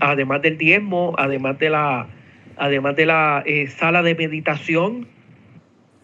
Además 0.00 0.42
del 0.42 0.58
diezmo, 0.58 1.14
además 1.18 1.58
de 1.58 1.70
la, 1.70 2.06
además 2.56 2.96
de 2.96 3.06
la 3.06 3.42
eh, 3.46 3.66
sala 3.68 4.02
de 4.02 4.14
meditación 4.14 5.06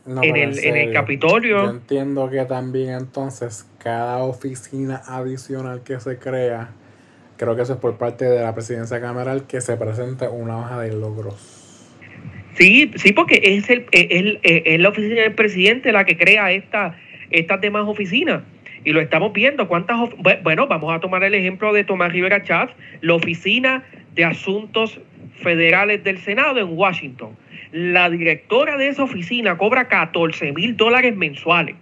en, 0.07 0.37
el, 0.37 0.59
en 0.59 0.77
el 0.77 0.93
Capitolio. 0.93 1.65
Yo 1.65 1.71
entiendo 1.71 2.29
que 2.31 2.45
también 2.45 2.91
entonces 2.91 3.67
cada 3.79 4.19
oficina 4.19 5.03
adicional 5.07 5.83
que 5.83 5.99
se 6.01 6.19
crea, 6.19 6.71
creo 7.37 7.57
que 7.57 7.63
eso 7.63 7.75
es 7.75 7.79
por 7.79 7.97
parte 7.97 8.25
de 8.25 8.43
la 8.43 8.55
presidencia 8.55 9.01
cameral, 9.01 9.47
que 9.47 9.61
se 9.61 9.77
presente 9.77 10.29
una 10.29 10.59
hoja 10.59 10.81
de 10.81 10.93
logros. 10.93 11.65
Sí, 12.55 12.93
sí, 12.97 13.13
porque 13.13 13.41
es, 13.43 13.69
el, 13.69 13.87
es, 13.91 14.81
la 14.81 14.89
oficina 14.89 15.23
del 15.23 15.35
presidente 15.35 15.93
la 15.93 16.05
que 16.05 16.17
crea 16.17 16.53
esta, 16.53 16.97
estas 17.31 17.61
demás 17.61 17.85
oficinas. 17.87 18.43
Y 18.85 18.93
lo 18.93 19.01
estamos 19.01 19.33
viendo. 19.33 19.67
¿Cuántas 19.67 19.97
bueno, 20.43 20.67
vamos 20.67 20.95
a 20.95 21.01
tomar 21.01 21.25
el 21.25 21.35
ejemplo 21.35 21.73
de 21.73 21.85
Tomás 21.85 22.13
Rivera 22.13 22.43
Chávez, 22.43 22.75
la 23.01 23.15
oficina 23.15 23.83
de 24.15 24.25
asuntos 24.25 25.01
federales 25.37 26.05
del 26.05 26.19
Senado 26.19 26.59
en 26.59 26.77
Washington. 26.77 27.37
La 27.73 28.09
directora 28.11 28.77
de 28.77 28.89
esa 28.89 29.05
oficina 29.05 29.59
cobra 29.59 29.89
14 29.89 30.53
mil 30.53 30.77
dólares 30.77 31.17
mensuales. 31.17 31.77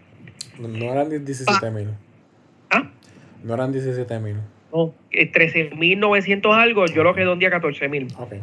No 0.58 0.92
eran 0.92 1.08
17 1.08 1.70
mil. 1.70 1.88
¿Ah? 2.70 2.90
No 3.42 3.54
eran 3.54 3.72
17 3.72 4.18
mil. 4.20 4.36
No, 4.72 4.94
13 5.10 5.60
eh, 5.60 5.70
mil 5.76 6.00
900 6.00 6.54
algo, 6.56 6.86
yo 6.86 7.02
lo 7.02 7.12
redondía 7.12 7.48
a 7.48 7.50
14 7.52 7.88
mil. 7.88 8.08
Okay. 8.16 8.40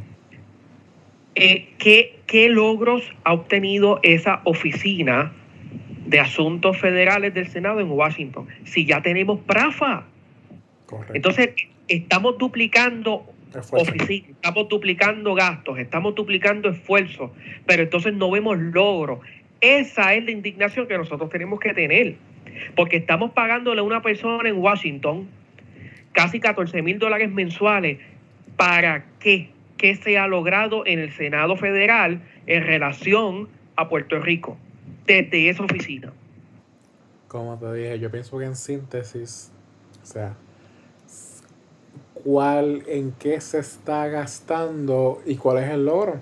Eh, 1.36 1.70
¿qué, 1.78 2.50
logros 2.50 3.04
ha 3.24 3.34
obtenido 3.34 4.00
esa 4.04 4.42
oficina 4.44 5.32
de 6.06 6.20
asuntos 6.20 6.78
federales 6.78 7.34
del 7.34 7.48
Senado 7.48 7.80
en 7.80 7.90
Washington? 7.90 8.48
Si 8.66 8.86
ya 8.86 9.02
tenemos 9.02 9.40
PRAFA. 9.42 10.06
Entonces, 11.14 11.52
estamos 11.88 12.38
duplicando 12.38 13.26
oficinas, 13.72 14.30
estamos 14.30 14.70
duplicando 14.70 15.34
gastos, 15.34 15.80
estamos 15.80 16.16
duplicando 16.16 16.70
esfuerzos, 16.70 17.32
pero 17.66 17.84
entonces 17.84 18.14
no 18.14 18.32
vemos 18.32 18.58
logros. 18.58 19.20
Esa 19.62 20.14
es 20.14 20.24
la 20.24 20.32
indignación 20.32 20.88
que 20.88 20.98
nosotros 20.98 21.30
tenemos 21.30 21.60
que 21.60 21.74
tener, 21.74 22.16
porque 22.76 22.98
estamos 22.98 23.32
pagándole 23.32 23.82
a 23.82 23.84
una 23.84 24.02
persona 24.02 24.48
en 24.50 24.58
Washington 24.58 25.28
casi 26.14 26.40
14 26.40 26.82
mil 26.82 27.00
dólares 27.00 27.32
mensuales. 27.32 28.00
¿Para 28.56 29.06
qué? 29.20 29.50
qué 29.80 29.96
se 29.96 30.20
ha 30.20 30.28
logrado 30.28 30.86
en 30.86 31.00
el 31.00 31.12
Senado 31.14 31.56
Federal 31.56 32.22
en 32.46 32.64
relación 32.64 33.50
a 33.76 33.90
Puerto 33.90 34.20
Rico 34.20 34.58
desde 35.08 35.50
esa 35.50 35.64
oficina. 35.64 36.14
Como 37.28 37.58
te 37.58 37.74
dije, 37.74 38.00
yo 38.00 38.12
pienso 38.12 38.38
que 38.38 38.46
en 38.46 38.56
síntesis, 38.56 39.52
o 40.04 40.06
sea, 40.06 40.36
cuál, 42.24 42.84
en 42.88 43.14
qué 43.20 43.42
se 43.42 43.60
está 43.60 44.08
gastando 44.08 45.22
y 45.26 45.36
cuál 45.36 45.64
es 45.64 45.70
el 45.70 45.86
logro. 45.86 46.18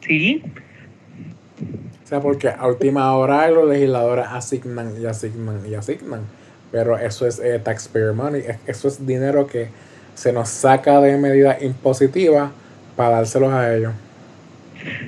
Sí. 0.00 0.42
O 2.04 2.08
sea, 2.08 2.20
porque 2.20 2.48
a 2.48 2.66
última 2.66 3.14
hora 3.16 3.48
los 3.50 3.68
legisladores 3.68 4.26
asignan 4.28 4.94
y 5.00 5.06
asignan 5.06 5.60
y 5.68 5.74
asignan. 5.74 6.20
Pero 6.70 6.98
eso 6.98 7.26
es 7.26 7.38
eh, 7.38 7.58
taxpayer 7.58 8.12
money, 8.12 8.42
eso 8.66 8.88
es 8.88 9.04
dinero 9.06 9.46
que 9.46 9.68
se 10.14 10.32
nos 10.32 10.48
saca 10.48 11.00
de 11.00 11.16
medidas 11.16 11.62
impositivas 11.62 12.50
para 12.96 13.16
dárselos 13.16 13.52
a 13.52 13.74
ellos. 13.74 13.92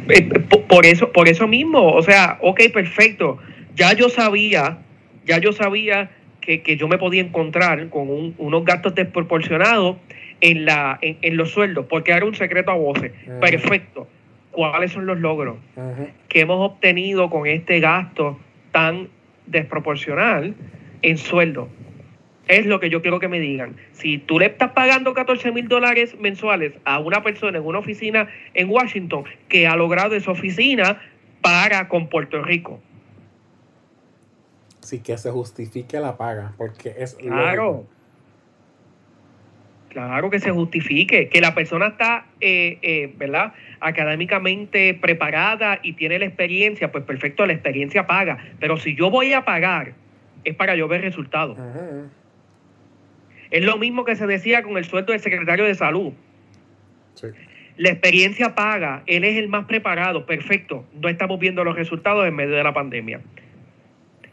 Eh, 0.08 0.28
por 0.68 0.86
eso, 0.86 1.12
por 1.12 1.28
eso 1.28 1.46
mismo, 1.46 1.92
o 1.92 2.02
sea, 2.02 2.38
ok, 2.42 2.60
perfecto. 2.72 3.38
Ya 3.74 3.92
yo 3.92 4.08
sabía, 4.08 4.78
ya 5.24 5.38
yo 5.38 5.52
sabía 5.52 6.10
que, 6.56 6.76
yo 6.76 6.88
me 6.88 6.96
podía 6.96 7.20
encontrar 7.20 7.90
con 7.90 8.34
unos 8.38 8.64
gastos 8.64 8.94
desproporcionados 8.94 9.98
en, 10.40 10.64
la, 10.64 10.98
en, 11.02 11.36
los 11.36 11.50
sueldos, 11.50 11.86
porque 11.88 12.12
era 12.12 12.24
un 12.24 12.34
secreto 12.34 12.70
a 12.70 12.74
voces. 12.74 13.12
Perfecto. 13.40 14.08
¿Cuáles 14.50 14.92
son 14.92 15.06
los 15.06 15.18
logros 15.18 15.56
que 16.28 16.40
hemos 16.40 16.72
obtenido 16.72 17.28
con 17.28 17.46
este 17.46 17.80
gasto 17.80 18.40
tan 18.72 19.08
desproporcional 19.46 20.54
en 21.02 21.18
sueldo? 21.18 21.68
es 22.48 22.64
lo 22.64 22.80
que 22.80 22.88
yo 22.88 23.02
quiero 23.02 23.20
que 23.20 23.28
me 23.28 23.40
digan. 23.40 23.76
Si 23.92 24.16
tú 24.16 24.38
le 24.38 24.46
estás 24.46 24.70
pagando 24.70 25.12
14 25.12 25.52
mil 25.52 25.68
dólares 25.68 26.16
mensuales 26.18 26.72
a 26.86 26.98
una 26.98 27.22
persona 27.22 27.58
en 27.58 27.66
una 27.66 27.78
oficina 27.78 28.28
en 28.54 28.70
Washington 28.70 29.24
que 29.50 29.66
ha 29.66 29.76
logrado 29.76 30.16
esa 30.16 30.30
oficina 30.30 30.98
para 31.42 31.88
con 31.88 32.08
Puerto 32.08 32.42
Rico. 32.42 32.80
Sí, 34.88 35.00
que 35.00 35.18
se 35.18 35.30
justifique 35.30 36.00
la 36.00 36.16
paga, 36.16 36.54
porque 36.56 36.94
es 36.96 37.14
claro. 37.16 37.86
Claro 39.90 40.30
que 40.30 40.40
se 40.40 40.50
justifique, 40.50 41.28
que 41.28 41.42
la 41.42 41.54
persona 41.54 41.88
está, 41.88 42.24
eh, 42.40 42.78
eh, 42.80 43.12
¿verdad? 43.18 43.52
Académicamente 43.80 44.94
preparada 44.94 45.78
y 45.82 45.92
tiene 45.92 46.18
la 46.18 46.24
experiencia, 46.24 46.90
pues 46.90 47.04
perfecto, 47.04 47.44
la 47.44 47.52
experiencia 47.52 48.06
paga. 48.06 48.38
Pero 48.60 48.78
si 48.78 48.94
yo 48.94 49.10
voy 49.10 49.34
a 49.34 49.44
pagar, 49.44 49.92
es 50.44 50.54
para 50.54 50.74
yo 50.74 50.88
ver 50.88 51.02
resultados. 51.02 51.58
Es 53.50 53.62
lo 53.62 53.76
mismo 53.76 54.06
que 54.06 54.16
se 54.16 54.26
decía 54.26 54.62
con 54.62 54.78
el 54.78 54.86
sueldo 54.86 55.12
del 55.12 55.20
secretario 55.20 55.66
de 55.66 55.74
salud. 55.74 56.14
La 57.76 57.90
experiencia 57.90 58.54
paga, 58.54 59.02
él 59.04 59.22
es 59.24 59.36
el 59.36 59.48
más 59.48 59.66
preparado, 59.66 60.24
perfecto. 60.24 60.86
No 60.94 61.10
estamos 61.10 61.38
viendo 61.38 61.62
los 61.62 61.76
resultados 61.76 62.26
en 62.26 62.34
medio 62.34 62.56
de 62.56 62.64
la 62.64 62.72
pandemia. 62.72 63.20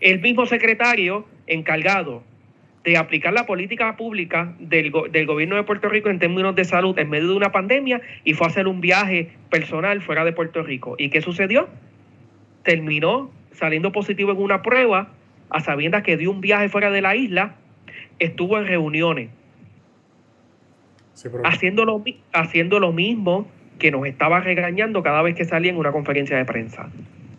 El 0.06 0.22
mismo 0.22 0.46
secretario 0.46 1.26
encargado 1.48 2.22
de 2.84 2.96
aplicar 2.96 3.34
la 3.34 3.48
política 3.48 3.98
pública 3.98 4.54
del, 4.60 4.92
del, 5.10 5.26
gobierno 5.26 5.56
de 5.56 5.64
Puerto 5.64 5.90
Rico 5.90 6.12
en 6.12 6.20
términos 6.20 6.54
de 6.54 6.64
salud 6.64 6.96
en 7.00 7.10
medio 7.10 7.30
de 7.30 7.34
una 7.34 7.52
pandemia 7.52 8.02
y 8.24 8.34
fue 8.34 8.46
a 8.46 8.52
hacer 8.52 8.68
un 8.68 8.82
viaje 8.82 9.32
personal 9.50 10.04
fuera 10.04 10.24
de 10.24 10.32
Puerto 10.32 10.62
Rico. 10.62 10.94
¿Y 11.00 11.10
qué 11.10 11.22
sucedió? 11.22 11.70
Terminó 12.62 13.32
saliendo 13.54 13.92
positivo 13.92 14.32
en 14.32 14.38
una 14.38 14.62
prueba 14.62 15.10
a 15.50 15.60
sabiendas 15.62 16.04
que 16.04 16.18
dio 16.18 16.30
un 16.30 16.40
viaje 16.40 16.70
fuera 16.70 16.92
de 16.92 17.02
la 17.02 17.16
isla, 17.16 17.56
estuvo 18.20 18.60
en 18.60 18.68
reuniones. 18.68 19.32
haciendo, 21.46 21.84
lo, 21.84 22.04
haciendo 22.32 22.80
lo 22.80 22.92
mismo 22.92 23.48
que 23.80 23.90
nos 23.90 24.06
estaba 24.06 24.40
regañando 24.40 25.02
cada 25.02 25.24
vez 25.24 25.34
que 25.34 25.46
salía 25.46 25.72
en 25.72 25.78
una 25.78 25.92
conferencia 25.92 26.38
de 26.38 26.46
prensa. 26.46 26.92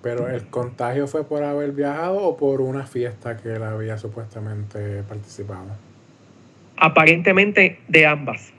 Pero 0.02 0.28
el 0.28 0.46
contagio 0.46 1.06
fue 1.06 1.24
por 1.24 1.42
haber 1.42 1.72
viajado 1.72 2.18
o 2.18 2.37
por 2.37 2.61
una 2.61 2.87
fiesta 2.87 3.37
que 3.37 3.54
él 3.54 3.62
había 3.62 3.98
supuestamente 3.98 5.02
participado. 5.02 5.66
Aparentemente 6.76 7.80
de 7.88 8.06
ambas. 8.06 8.52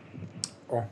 Oh. 0.70 0.84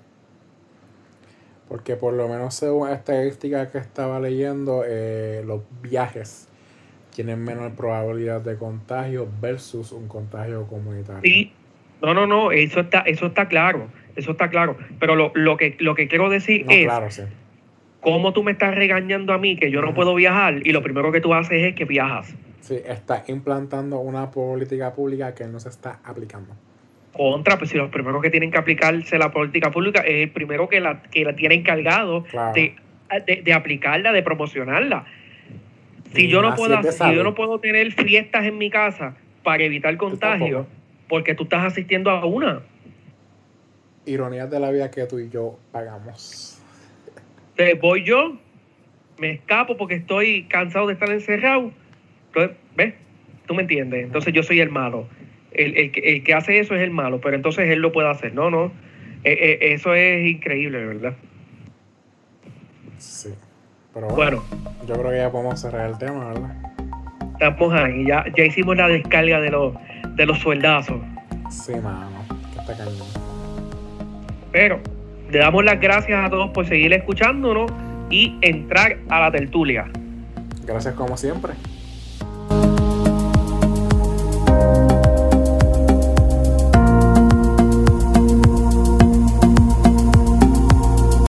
Porque 1.68 1.96
por 1.96 2.14
lo 2.14 2.28
menos 2.28 2.56
según 2.56 2.90
estadística 2.90 3.72
que 3.72 3.80
estaba 3.80 4.20
leyendo, 4.20 4.84
eh, 4.86 5.44
los 5.46 5.62
viajes 5.82 6.48
tienen 7.16 7.44
menor 7.44 7.72
probabilidad 7.74 8.42
de 8.42 8.58
contagio 8.58 9.28
versus 9.42 9.92
un 9.92 10.08
contagio 10.08 10.68
comunitario. 10.68 11.22
Sí, 11.24 11.52
no, 12.02 12.14
no, 12.14 12.28
no, 12.28 12.52
eso 12.52 12.82
está, 12.82 13.00
eso 13.02 13.28
está 13.28 13.48
claro, 13.48 13.88
eso 14.16 14.32
está 14.32 14.50
claro. 14.50 14.78
Pero 15.00 15.16
lo, 15.16 15.32
lo 15.34 15.58
que, 15.58 15.76
lo 15.80 15.96
que 15.96 16.08
quiero 16.08 16.30
decir 16.30 16.66
es 16.70 16.86
claro, 16.86 17.10
sí. 17.10 17.24
Cómo 18.06 18.32
tú 18.32 18.44
me 18.44 18.52
estás 18.54 18.74
regañando 18.74 19.34
a 19.34 19.38
mí 19.38 19.58
que 19.58 19.72
yo 19.72 19.82
no 19.82 19.94
puedo 19.94 20.16
viajar 20.16 20.66
y 20.66 20.72
lo 20.72 20.82
primero 20.82 21.12
que 21.12 21.20
tú 21.20 21.34
haces 21.34 21.64
es 21.64 21.76
que 21.76 21.84
viajas. 21.84 22.34
Sí, 22.62 22.80
está 22.86 23.24
implantando 23.28 24.00
una 24.00 24.32
política 24.32 24.94
pública 24.94 25.36
que 25.36 25.46
no 25.46 25.60
se 25.60 25.70
está 25.70 26.00
aplicando. 26.04 26.54
Contra, 27.12 27.58
pues 27.58 27.72
si 27.72 27.78
los 27.78 27.90
primeros 27.90 28.22
que 28.22 28.30
tienen 28.30 28.52
que 28.52 28.58
aplicarse 28.58 29.18
la 29.18 29.32
política 29.32 29.72
pública 29.72 30.02
es 30.02 30.24
el 30.24 30.30
primero 30.30 30.70
que 30.70 30.80
la, 30.80 31.02
que 31.04 31.26
la 31.26 31.36
tiene 31.36 31.56
encargado 31.56 32.24
de, 32.54 32.76
de 33.44 33.54
aplicarla, 33.54 34.12
de 34.12 34.22
promocionarla 34.22 35.06
si 36.16 36.28
yo 36.30 36.42
no 36.42 36.56
puedo, 36.56 36.82
si 36.84 37.16
yo 37.16 37.24
no 37.24 37.36
puedo 37.36 37.60
tener 37.60 37.92
fiestas 37.92 38.46
en 38.46 38.58
mi 38.58 38.70
casa 38.70 39.16
para 39.44 39.64
evitar 39.64 39.96
contagio, 39.98 40.66
porque 41.08 41.36
tú 41.36 41.44
estás 41.44 41.66
asistiendo 41.66 42.10
a 42.10 42.26
una. 42.26 42.62
Ironías 44.06 44.50
de 44.50 44.60
la 44.60 44.72
vida 44.72 44.90
que 44.92 45.06
tú 45.06 45.20
y 45.20 45.30
yo 45.30 45.58
pagamos. 45.72 46.55
Entonces 47.58 47.80
voy 47.80 48.04
yo, 48.04 48.38
me 49.18 49.32
escapo 49.32 49.78
porque 49.78 49.96
estoy 49.96 50.44
cansado 50.50 50.88
de 50.88 50.94
estar 50.94 51.10
encerrado. 51.10 51.72
Entonces, 52.28 52.58
¿ves? 52.76 52.94
Tú 53.46 53.56
me 53.56 53.62
entiendes. 53.62 54.04
Entonces 54.04 54.34
yo 54.34 54.44
soy 54.44 54.60
el 54.60 54.70
malo. 54.70 55.08
El, 55.52 55.78
el, 55.78 56.24
que 56.24 56.34
hace 56.34 56.60
eso 56.60 56.76
es 56.76 56.82
el 56.82 56.92
malo, 56.92 57.22
pero 57.22 57.38
entonces 57.38 57.70
él 57.70 57.80
lo 57.80 57.94
puede 57.94 58.10
hacer. 58.10 58.34
No, 58.34 58.50
no. 58.50 58.74
E, 59.24 59.32
e, 59.32 59.74
eso 59.74 59.96
es 59.96 60.28
increíble, 60.28 60.86
¿verdad? 60.86 61.16
Sí. 62.98 63.30
Pero 63.94 64.08
bueno, 64.08 64.44
yo 64.86 64.96
creo 64.96 65.12
que 65.12 65.18
ya 65.18 65.32
podemos 65.32 65.62
cerrar 65.62 65.90
el 65.90 65.98
tema, 65.98 66.28
¿verdad? 66.28 66.56
Estamos 67.40 67.74
ahí, 67.74 68.06
ya, 68.06 68.26
ya 68.36 68.44
hicimos 68.44 68.76
la 68.76 68.90
descarga 68.90 69.40
de 69.40 69.52
los, 69.52 69.74
de 70.16 70.26
los 70.26 70.40
sueldazos. 70.40 70.98
Sí, 71.50 71.74
mano, 71.76 72.26
que 72.54 72.60
está 72.60 72.76
cañón. 72.76 73.08
Pero 74.52 74.82
le 75.30 75.40
damos 75.40 75.64
las 75.64 75.80
gracias 75.80 76.26
a 76.26 76.30
todos 76.30 76.52
por 76.52 76.68
seguir 76.68 76.94
escuchándonos 76.94 77.72
y 78.10 78.36
entrar 78.42 78.98
a 79.10 79.20
la 79.22 79.32
tertulia. 79.32 79.86
Gracias 80.66 80.94
como 80.96 81.18
siempre. 81.18 81.54